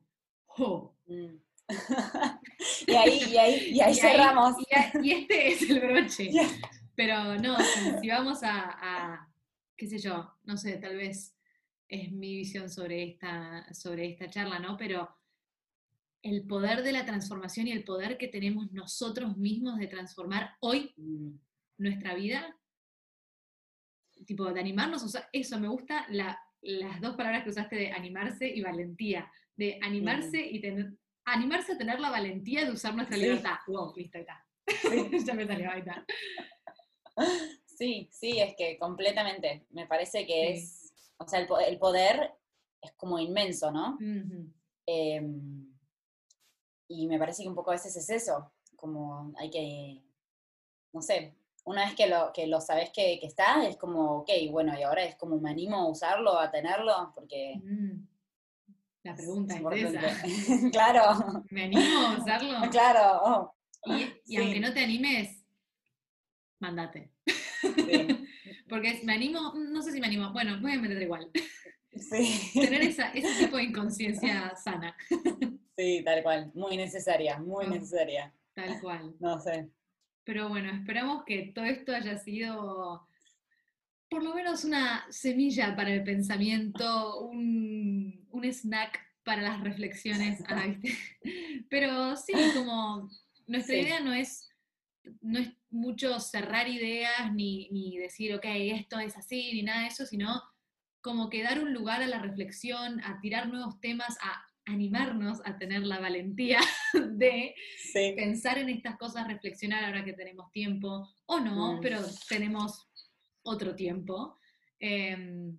Mm. 1.07 1.37
y 2.87 2.95
ahí, 2.95 3.23
y 3.31 3.37
ahí, 3.37 3.69
y 3.71 3.81
ahí 3.81 3.95
cerramos. 3.95 4.57
y, 5.03 5.13
este 5.13 5.53
es 5.53 5.71
el 5.71 5.81
broche. 5.81 6.31
Pero 6.97 7.37
no, 7.37 7.57
si, 8.01 8.09
vamos 8.09 8.43
a, 8.43 8.71
a, 8.71 9.28
qué 9.79 9.87
sé 9.87 9.99
yo, 9.99 10.35
no 10.45 10.57
sé, 10.57 10.77
tal 10.77 10.97
vez 10.97 11.35
es 11.89 12.13
mi 12.13 12.35
visión 12.37 12.69
sobre 12.69 13.05
esta, 13.05 13.73
sobre 13.73 14.11
esta 14.11 14.29
charla, 14.29 14.59
¿no? 14.59 14.77
Pero 14.77 15.09
el 16.23 16.47
poder 16.47 16.83
de 16.83 16.93
la 16.93 17.07
transformación 17.07 17.69
y 17.69 17.73
el 17.73 17.85
poder 17.85 18.19
que 18.19 18.29
tenemos 18.29 18.73
nosotros 18.73 19.37
mismos 19.39 19.79
de 19.79 19.87
transformar 19.87 20.57
hoy 20.61 20.93
mm. 20.97 21.31
nuestra 21.79 22.15
vida, 22.15 22.55
tipo 24.27 24.53
de 24.53 24.61
animarnos, 24.61 25.05
o 25.05 25.09
sea, 25.09 25.29
eso 25.33 25.59
me 25.61 25.69
gusta 25.69 26.07
las 26.11 26.37
dos 27.01 27.17
palabras 27.17 27.45
que 27.45 27.51
usaste 27.51 27.77
de 27.77 27.93
animarse 27.93 28.49
y 28.49 28.61
valentía, 28.61 29.31
de 29.57 29.79
animarse 29.81 30.45
y 30.45 30.61
tener, 30.61 30.93
animarse 31.25 31.73
a 31.73 31.79
tener 31.79 32.01
la 32.01 32.11
valentía 32.11 32.65
de 32.65 32.73
usar 32.73 32.97
nuestra 32.97 33.17
Sí. 33.17 33.23
libertad. 33.23 33.59
Wow, 33.69 33.95
listo, 33.97 34.19
ahí 34.19 34.23
está. 34.23 34.45
Sí. 34.67 35.25
ya 35.25 35.35
me 35.35 35.47
salió, 35.47 35.71
ahí 35.71 35.81
está. 35.81 36.05
Sí, 37.79 38.09
sí, 38.11 38.41
es 38.41 38.57
que 38.57 38.77
completamente. 38.79 39.67
Me 39.71 39.87
parece 39.87 40.27
que 40.27 40.57
Sí. 40.57 40.65
es, 40.65 40.93
o 41.19 41.27
sea, 41.29 41.39
el, 41.41 41.49
el 41.69 41.79
poder 41.79 42.35
es 42.81 42.93
como 42.93 43.19
inmenso, 43.19 43.71
¿no? 43.71 43.97
Em, 44.87 45.73
y 46.89 47.07
me 47.07 47.19
parece 47.19 47.43
que 47.43 47.49
un 47.49 47.55
poco 47.55 47.71
a 47.71 47.75
veces 47.75 47.95
es 47.97 48.09
eso, 48.11 48.51
como 48.77 49.33
hay 49.39 49.51
que, 49.51 50.03
no 50.93 51.03
sé, 51.03 51.35
una 51.65 51.85
vez 51.85 51.95
que 51.95 52.07
lo, 52.07 52.33
que 52.33 52.47
lo 52.47 52.61
sabes 52.61 52.91
que, 52.91 53.19
que 53.21 53.27
está, 53.27 53.67
es 53.69 53.77
como, 53.77 54.19
ok, 54.21 54.31
bueno, 54.51 54.79
y 54.79 54.83
ahora 54.83 55.05
es 55.05 55.17
como 55.17 55.37
me 55.39 55.51
animo 55.51 55.77
a 55.77 55.89
usarlo, 55.89 56.39
a 56.39 56.51
tenerlo, 56.51 57.13
porque 57.15 57.55
Mm. 57.63 58.07
La 59.05 59.13
es 59.13 59.17
pregunta 59.19 59.55
es, 59.55 59.61
importante. 59.61 59.99
esa. 60.27 60.71
claro, 60.73 61.45
¿Me 61.51 61.65
animo 61.65 61.99
a 62.09 62.19
usarlo? 62.19 62.59
claro. 62.73 63.21
oh, 63.25 63.55
Y, 63.87 63.93
y 64.03 64.13
Sí. 64.25 64.37
aunque 64.39 64.61
no 64.61 64.73
te 64.73 64.81
animes, 64.81 65.45
mandate. 66.59 67.13
Sí, 67.87 68.25
Porque 68.69 69.01
me 69.05 69.15
animo, 69.15 69.55
no 69.55 69.83
sé 69.83 69.93
si 69.93 70.01
me 70.01 70.07
animo, 70.07 70.33
bueno, 70.33 70.61
voy 70.61 70.73
a 70.73 70.79
meter 70.79 71.01
igual. 71.03 71.31
sí, 71.93 72.51
Tener 72.61 72.83
esa, 72.83 73.09
ese 73.13 73.45
tipo 73.45 73.57
de 73.57 73.65
inconsciencia 73.65 74.55
sana, 74.57 74.95
sí, 75.77 76.03
tal 76.05 76.23
cual, 76.23 76.51
muy 76.55 76.77
necesaria, 76.77 77.39
muy 77.39 77.67
necesaria, 77.67 78.35
tal 78.55 78.81
cual. 78.81 79.15
no 79.21 79.39
sé. 79.41 79.69
Pero 80.25 80.49
bueno, 80.51 80.71
esperamos 80.71 81.25
que 81.25 81.53
todo 81.55 81.65
esto 81.65 81.95
haya 81.95 82.19
sido 82.19 83.07
por 84.11 84.23
lo 84.23 84.35
menos 84.35 84.65
una 84.65 85.07
semilla 85.11 85.75
para 85.77 85.91
el 85.93 86.03
pensamiento, 86.05 87.21
un, 87.21 88.27
un 88.31 88.45
snack 88.45 89.01
para 89.23 89.43
las 89.43 89.61
reflexiones. 89.63 90.43
Ah. 90.49 90.67
Pero 91.71 92.17
sí, 92.17 92.33
como 92.55 93.11
nuestra 93.47 93.75
Sí. 93.75 93.81
idea 93.83 94.01
no 94.01 94.13
es, 94.15 94.48
no 95.21 95.39
es 95.39 95.51
mucho 95.71 96.19
cerrar 96.21 96.69
ideas 96.69 97.33
ni, 97.33 97.69
ni 97.71 97.97
decir, 97.99 98.35
ok, 98.35 98.45
esto 98.47 98.99
es 98.99 99.17
así, 99.17 99.53
ni 99.53 99.63
nada 99.63 99.83
de 99.83 99.87
eso, 99.89 100.07
sino 100.07 100.43
como 101.01 101.29
que 101.31 101.43
dar 101.43 101.61
un 101.63 101.73
lugar 101.73 102.03
a 102.03 102.07
la 102.07 102.19
reflexión, 102.21 103.01
a 103.05 103.21
tirar 103.21 103.49
nuevos 103.49 103.81
temas, 103.81 104.17
a 104.21 104.45
animarnos 104.67 105.41
a 105.47 105.57
tener 105.57 105.83
la 105.83 105.99
valentía 105.99 106.61
de 106.93 107.55
Sí, 107.93 108.13
pensar 108.17 108.59
en 108.59 108.69
estas 108.69 108.99
cosas, 108.99 109.27
reflexionar 109.27 109.85
ahora 109.85 110.05
que 110.05 110.13
tenemos 110.13 110.51
tiempo, 110.53 111.09
o 111.27 111.41
no, 111.41 111.77
Mm. 111.77 111.81
pero 111.81 112.01
tenemos 112.29 112.87
otro 113.43 113.75
tiempo. 113.75 114.39
eh, 114.81 115.53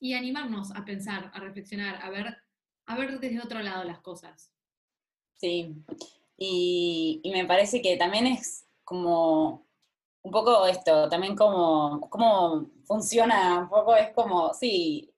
y 0.00 0.14
animarnos 0.14 0.74
a 0.74 0.84
pensar, 0.84 1.30
a 1.34 1.40
reflexionar, 1.40 2.00
a 2.02 2.10
ver, 2.10 2.36
a 2.86 2.96
ver 2.96 3.20
desde 3.20 3.40
otro 3.40 3.60
lado 3.60 3.84
las 3.84 4.00
cosas. 4.00 4.50
sí. 5.36 5.74
Y, 6.42 7.20
me 7.34 7.44
parece 7.44 7.82
que 7.82 7.98
también 7.98 8.26
es 8.26 8.66
como 8.82 9.66
un 10.22 10.32
poco 10.32 10.66
esto, 10.66 11.08
también 11.10 11.36
como 11.36 12.00
cómo 12.08 12.66
funciona, 12.86 13.60
un 13.60 13.68
poco 13.68 13.94
es 13.94 14.10
como, 14.14 14.54
sí, 14.54 15.12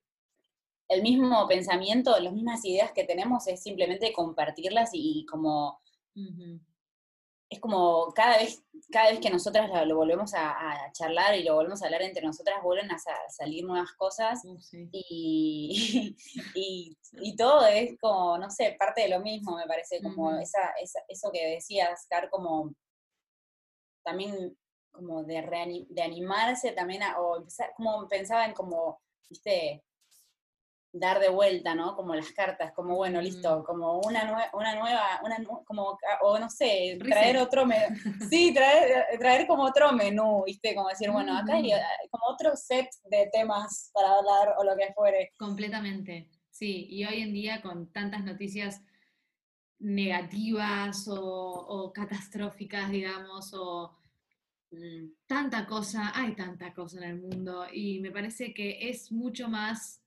el 0.88 1.02
mismo 1.02 1.46
pensamiento, 1.46 2.18
las 2.18 2.32
mismas 2.32 2.64
ideas 2.64 2.90
que 2.90 3.04
tenemos 3.04 3.46
es 3.46 3.62
simplemente 3.62 4.12
compartirlas 4.12 4.90
y, 4.92 5.24
como. 5.26 5.80
Es 7.52 7.60
como 7.60 8.12
cada 8.14 8.38
vez, 8.38 8.62
cada 8.90 9.10
vez 9.10 9.20
que 9.20 9.30
nosotras 9.30 9.70
lo, 9.86 9.96
volvemos 9.96 10.32
a, 10.34 10.50
a 10.50 10.92
charlar 10.92 11.36
y 11.36 11.44
lo 11.44 11.54
volvemos 11.54 11.82
a 11.82 11.86
hablar 11.86 12.02
entre 12.02 12.24
nosotras, 12.26 12.62
vuelven 12.62 12.90
a 12.90 12.98
sa- 12.98 13.28
salir 13.28 13.64
nuevas 13.64 13.92
cosas 13.92 14.40
Uh, 14.44 14.58
sí. 14.60 14.88
y, 14.92 16.16
y, 16.54 16.96
y 17.20 17.36
todo 17.36 17.66
es 17.66 17.98
como, 18.00 18.38
no 18.38 18.50
sé, 18.50 18.74
parte 18.78 19.02
de 19.02 19.08
lo 19.08 19.20
mismo, 19.20 19.56
me 19.56 19.66
parece, 19.66 20.00
como 20.02 20.32
esa, 20.38 20.70
esa- 20.82 21.04
eso 21.08 21.30
que 21.32 21.46
decías, 21.46 22.06
Car, 22.08 22.28
como 22.30 22.74
también 24.04 24.56
como 24.90 25.22
de, 25.24 25.86
de 25.88 26.02
animarse 26.02 26.72
también 26.72 27.02
a, 27.02 27.20
o 27.20 27.36
empezar, 27.38 27.72
como 27.76 28.06
pensaba 28.08 28.44
en 28.44 28.52
como, 28.52 29.00
viste, 29.28 29.82
dar 30.92 31.18
de 31.20 31.30
vuelta, 31.30 31.74
¿no? 31.74 31.96
Como 31.96 32.14
las 32.14 32.30
cartas, 32.32 32.72
como 32.72 32.96
bueno, 32.96 33.20
listo, 33.20 33.64
como 33.64 34.00
una, 34.00 34.30
nue- 34.30 34.50
una 34.52 34.74
nueva, 34.74 35.20
una 35.24 35.38
nu- 35.38 35.64
como, 35.64 35.98
o 36.22 36.38
no 36.38 36.50
sé, 36.50 36.98
traer 37.08 37.36
Reset. 37.36 37.46
otro 37.46 37.64
menú, 37.66 37.94
sí, 38.30 38.52
traer, 38.52 39.18
traer 39.18 39.46
como 39.46 39.64
otro 39.64 39.92
menú, 39.92 40.44
viste, 40.44 40.74
como 40.74 40.88
decir, 40.88 41.10
bueno, 41.10 41.36
acá 41.36 41.54
hay 41.54 41.70
Ujú. 41.70 41.76
eh, 41.76 42.08
como 42.10 42.26
otro 42.26 42.54
set 42.56 42.88
de 43.04 43.28
temas 43.32 43.90
para 43.94 44.10
hablar 44.12 44.54
o 44.58 44.64
lo 44.64 44.76
que 44.76 44.92
fuere. 44.92 45.32
Completamente, 45.38 46.28
sí. 46.50 46.86
Y 46.90 47.04
hoy 47.06 47.22
en 47.22 47.32
día 47.32 47.62
con 47.62 47.90
tantas 47.92 48.22
noticias 48.24 48.82
negativas 49.78 51.08
o, 51.08 51.16
o 51.20 51.92
catastróficas, 51.92 52.90
digamos, 52.90 53.52
o 53.54 53.98
Mm, 54.74 55.12
tanta 55.26 55.66
cosa, 55.66 56.12
hay 56.14 56.34
tanta 56.34 56.72
cosa 56.72 56.96
en 56.96 57.04
el 57.04 57.20
mundo 57.20 57.66
y 57.70 58.00
me 58.00 58.10
parece 58.10 58.54
que 58.54 58.88
es 58.88 59.12
mucho 59.12 59.46
más, 59.50 60.01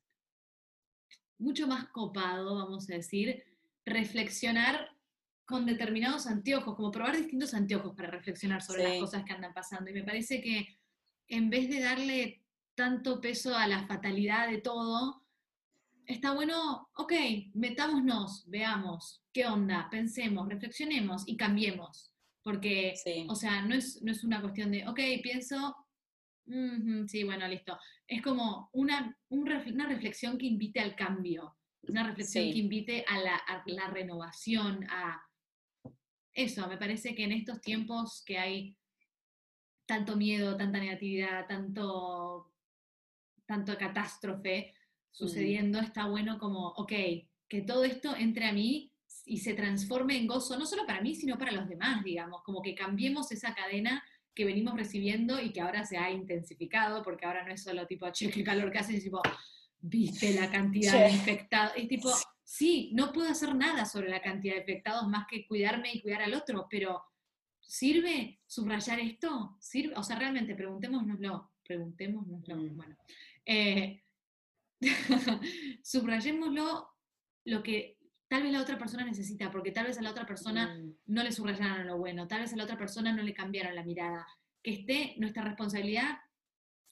mucho 1.38 1.68
más 1.68 1.88
copado, 1.90 2.56
vamos 2.56 2.90
a 2.90 2.96
decir, 2.96 3.44
reflexionar 3.86 4.90
con 5.46 5.66
determinados 5.66 6.26
anteojos, 6.28 6.76
como 6.76 6.92
probar 6.92 7.16
distintos 7.16 7.54
anteojos 7.54 7.96
para 7.96 8.10
reflexionar 8.10 8.62
sobre 8.62 8.84
las 8.84 9.00
cosas 9.00 9.24
que 9.24 9.34
andan 9.34 9.54
pasando. 9.54 9.92
Y 9.92 9.94
me 9.94 10.04
parece 10.04 10.42
que 10.42 10.78
en 11.28 11.50
vez 11.50 11.70
de 11.70 11.82
darle 11.82 12.42
tanto 12.74 13.22
peso 13.22 13.56
a 13.56 13.68
la 13.68 13.86
fatalidad 13.88 14.50
de 14.50 14.60
todo, 14.60 15.24
está 16.08 16.34
bueno, 16.34 16.90
ok, 16.96 17.14
metámonos, 17.54 18.44
veamos, 18.48 19.24
qué 19.32 19.46
onda, 19.46 19.88
pensemos, 19.90 20.48
reflexionemos 20.50 21.24
y 21.28 21.38
cambiemos. 21.38 22.12
Porque, 22.44 22.94
Sí. 22.96 23.26
o 23.30 23.36
sea, 23.36 23.62
no 23.64 23.74
es, 23.76 24.02
no 24.04 24.12
es 24.12 24.24
una 24.24 24.42
cuestión 24.42 24.72
de, 24.72 24.88
ok, 24.88 25.00
pienso, 25.24 25.76
sí, 27.08 27.24
bueno, 27.24 27.48
listo. 27.48 27.78
Es 28.08 28.22
como 28.22 28.70
una, 28.74 29.18
un 29.30 29.50
una 29.74 29.88
reflexión 29.88 30.38
que 30.38 30.46
invite 30.46 30.80
al 30.80 30.96
cambio, 30.96 31.58
una 31.88 32.06
reflexión 32.08 32.46
Sí. 32.46 32.52
que 32.54 32.60
invite 32.60 33.06
a 33.08 33.20
la, 33.20 33.36
a 33.36 33.64
la 33.66 33.88
renovación, 33.90 34.86
a 34.90 35.22
eso. 36.34 36.68
Me 36.68 36.78
parece 36.78 37.16
que 37.16 37.24
en 37.24 37.32
estos 37.32 37.62
tiempos 37.62 38.24
que 38.26 38.38
hay 38.38 38.78
tanto 39.86 40.16
miedo, 40.16 40.58
tanta 40.58 40.80
negatividad, 40.80 41.48
tanto, 41.48 42.52
tanto 43.46 43.78
catástrofe 43.78 44.74
sucediendo, 45.12 45.80
está 45.80 46.08
bueno 46.08 46.38
como, 46.40 46.70
ok, 46.70 46.92
que 47.48 47.62
todo 47.62 47.84
esto 47.84 48.16
entre 48.16 48.46
a 48.46 48.54
mí 48.54 48.92
y 49.26 49.38
se 49.38 49.54
transforme 49.54 50.18
en 50.18 50.28
gozo, 50.28 50.58
no 50.58 50.66
solo 50.66 50.86
para 50.86 51.02
mí, 51.02 51.16
sino 51.16 51.38
para 51.38 51.52
los 51.52 51.68
demás, 51.70 52.04
digamos, 52.04 52.44
como 52.44 52.62
que 52.62 52.76
cambiemos 52.76 53.32
esa 53.32 53.54
cadena 53.56 54.04
que 54.36 54.46
venimos 54.46 54.76
recibiendo 54.76 55.40
y 55.42 55.52
que 55.54 55.62
ahora 55.62 55.86
se 55.86 55.98
ha 55.98 56.12
intensificado, 56.12 57.02
porque 57.02 57.26
ahora 57.26 57.44
no 57.46 57.54
es 57.54 57.64
solo 57.64 57.88
tipo, 57.88 58.10
che, 58.12 58.30
qué 58.30 58.44
calor 58.44 58.72
que 58.72 58.80
hace, 58.80 58.98
es 58.98 59.04
tipo, 59.04 59.22
viste 59.80 60.34
la 60.34 60.52
cantidad 60.52 60.92
de 60.94 61.08
Che. 61.10 61.16
infectados, 61.16 61.74
es 61.78 61.88
tipo, 61.88 62.12
sí, 62.44 62.92
no 62.94 63.12
puedo 63.14 63.30
hacer 63.30 63.56
nada 63.56 63.86
sobre 63.86 64.10
la 64.10 64.22
cantidad 64.22 64.56
de 64.56 64.60
infectados 64.62 65.08
más 65.08 65.26
que 65.30 65.48
cuidarme 65.48 65.92
y 65.94 66.02
cuidar 66.02 66.22
al 66.24 66.34
otro, 66.34 66.68
pero 66.70 67.02
¿sirve 67.62 68.40
subrayar 68.46 69.00
esto? 69.00 69.56
¿Sirve? 69.60 69.96
O 69.96 70.04
sea, 70.04 70.20
realmente 70.20 70.54
preguntémonoslo, 70.54 71.52
preguntémonoslo, 71.64 72.56
Mm. 72.58 72.76
bueno. 72.76 72.98
Eh, 73.46 74.04
subrayémoslo 75.82 76.90
lo 77.46 77.64
que 77.64 77.95
tal 78.36 78.44
vez 78.44 78.52
la 78.52 78.62
otra 78.62 78.78
persona 78.78 79.06
necesita, 79.06 79.50
porque 79.50 79.72
tal 79.72 79.86
vez 79.86 79.98
a 79.98 80.02
la 80.02 80.12
otra 80.12 80.26
persona 80.26 80.76
Mm, 80.76 80.94
no 81.06 81.24
le 81.24 81.32
subrayaron 81.32 81.88
lo 81.88 81.98
bueno, 81.98 82.28
tal 82.28 82.42
vez 82.42 82.52
a 82.52 82.58
la 82.58 82.66
otra 82.66 82.78
persona 82.78 83.14
no 83.14 83.24
le 83.24 83.34
cambiaron 83.34 83.74
la 83.74 83.84
mirada. 83.84 84.28
Que 84.62 84.72
esté 84.74 85.16
nuestra 85.20 85.42
responsabilidad, 85.42 86.18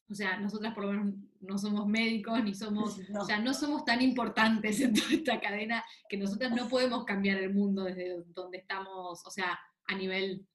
o 0.10 0.16
sea, 0.16 0.38
nosotras 0.40 0.74
por 0.74 0.86
lo 0.86 0.92
menos 0.94 1.16
no 1.42 1.58
somos 1.58 1.86
médicos, 1.86 2.42
ni 2.42 2.54
somos, 2.54 2.98
No. 3.10 3.24
o 3.24 3.26
sea, 3.26 3.40
no 3.40 3.54
somos 3.54 3.84
tan 3.84 4.02
importantes 4.02 4.80
en 4.80 4.94
toda 4.94 5.12
esta 5.12 5.42
cadena 5.42 5.84
que 6.08 6.16
nosotras 6.16 6.54
no 6.54 6.70
podemos 6.70 7.04
cambiar 7.04 7.40
el 7.40 7.54
mundo 7.54 7.84
desde 7.84 8.24
donde 8.28 8.60
estamos, 8.60 9.22
o 9.26 9.30
sea, 9.30 9.60
a 9.86 9.96
nivel 9.96 10.48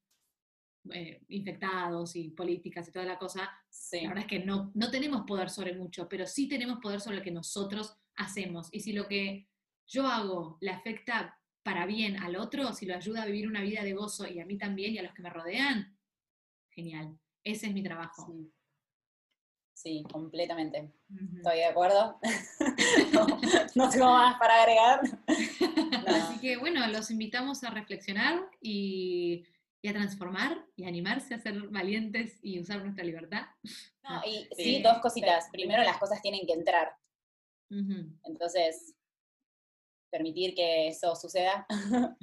eh, 0.90 1.20
infectados 1.29 2.16
y 2.16 2.31
políticas 2.31 2.88
y 2.88 2.92
toda 2.92 3.05
la 3.05 3.18
cosa. 3.18 3.51
Sí. 3.68 4.01
La 4.01 4.09
verdad 4.09 4.24
es 4.24 4.31
que 4.31 4.46
no, 4.46 4.70
no 4.74 4.90
tenemos 4.90 5.24
poder 5.27 5.51
sobre 5.51 5.74
mucho, 5.74 6.09
pero 6.09 6.27
sí 6.27 6.48
tenemos 6.48 6.79
poder 6.81 7.03
sobre 7.03 7.18
lo 7.18 7.22
que 7.22 7.31
nosotros 7.31 7.94
hacemos. 8.16 8.68
Y 8.72 8.81
si 8.81 8.94
lo 8.94 9.07
que 9.07 9.48
yo 9.88 10.07
hago 10.07 10.59
le 10.61 10.70
afecta 10.70 11.38
para 11.62 11.87
bien 11.87 12.16
al 12.22 12.37
otro, 12.37 12.72
si 12.72 12.87
lo 12.87 12.94
ayuda 12.94 13.22
a 13.22 13.27
vivir 13.27 13.46
una 13.48 13.61
vida 13.62 13.83
de 13.83 13.92
gozo 13.92 14.27
y 14.27 14.40
a 14.40 14.46
mí 14.46 14.57
también 14.57 14.94
y 14.94 14.98
a 14.98 15.03
los 15.03 15.12
que 15.14 15.22
me 15.22 15.31
rodean, 15.31 15.98
genial. 16.70 17.18
Ese 17.45 17.66
es 17.66 17.74
mi 17.74 17.82
trabajo. 17.82 18.26
Sí. 18.26 18.53
Sí, 19.74 20.05
completamente. 20.11 20.93
Estoy 21.36 21.59
de 21.59 21.66
acuerdo. 21.66 22.18
no, 23.12 23.26
no 23.76 23.91
tengo 23.91 24.07
más 24.07 24.36
para 24.39 24.62
agregar. 24.62 25.01
Así 26.09 26.41
que 26.41 26.57
bueno, 26.57 26.84
los 26.89 27.11
invitamos 27.12 27.62
a 27.62 27.70
reflexionar 27.70 28.41
y, 28.61 29.45
y 29.80 29.89
a 29.89 29.93
transformar 29.93 30.66
y 30.74 30.84
animarse 30.86 31.34
a 31.34 31.39
ser 31.39 31.68
valientes 31.68 32.41
y 32.43 32.59
usar 32.59 32.82
nuestra 32.82 33.05
libertad. 33.05 33.47
No, 34.03 34.20
y 34.26 34.49
sí, 34.57 34.64
Sí. 34.64 34.82
dos 34.82 34.99
cositas. 34.99 35.49
Primero, 35.53 35.84
las 35.84 35.99
cosas 35.99 36.20
tienen 36.22 36.45
que 36.45 36.55
entrar. 36.55 36.91
Entonces, 38.24 38.97
permitir 40.11 40.54
que 40.54 40.88
eso 40.88 41.14
suceda. 41.14 41.66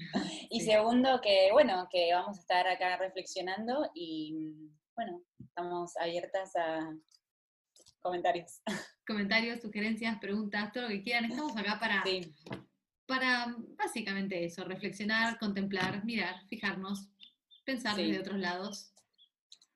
y 0.50 0.62
segundo, 0.62 1.22
que 1.22 1.50
bueno, 1.52 1.88
que 1.92 2.14
vamos 2.14 2.38
a 2.38 2.42
estar 2.42 2.68
acá 2.68 2.98
reflexionando 2.98 3.90
y 3.94 4.70
bueno, 4.96 5.22
estamos 5.40 5.96
abiertas 5.98 6.56
a 6.56 6.96
comentarios. 8.02 8.62
Comentarios, 9.08 9.62
sugerencias, 9.62 10.18
preguntas, 10.20 10.72
todo 10.72 10.84
lo 10.84 10.90
que 10.90 11.04
quieran. 11.04 11.26
Estamos 11.26 11.56
acá 11.56 11.80
para, 11.80 12.04
para 13.06 13.56
básicamente 13.78 14.44
eso, 14.44 14.64
reflexionar, 14.64 15.38
contemplar, 15.38 16.04
mirar, 16.04 16.44
fijarnos, 16.48 17.08
pensar 17.66 17.96
de 17.98 18.20
otros 18.20 18.40
lados. 18.40 18.94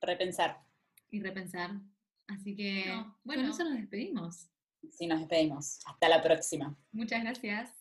Repensar. 0.01 0.57
Y 1.11 1.21
repensar. 1.21 1.79
Así 2.27 2.55
que, 2.55 2.85
bueno, 3.23 3.43
con 3.43 3.51
eso 3.51 3.63
nos 3.63 3.73
despedimos. 3.73 4.49
Sí, 4.91 5.07
nos 5.07 5.19
despedimos. 5.19 5.79
Hasta 5.85 6.09
la 6.09 6.21
próxima. 6.21 6.75
Muchas 6.91 7.23
gracias. 7.23 7.78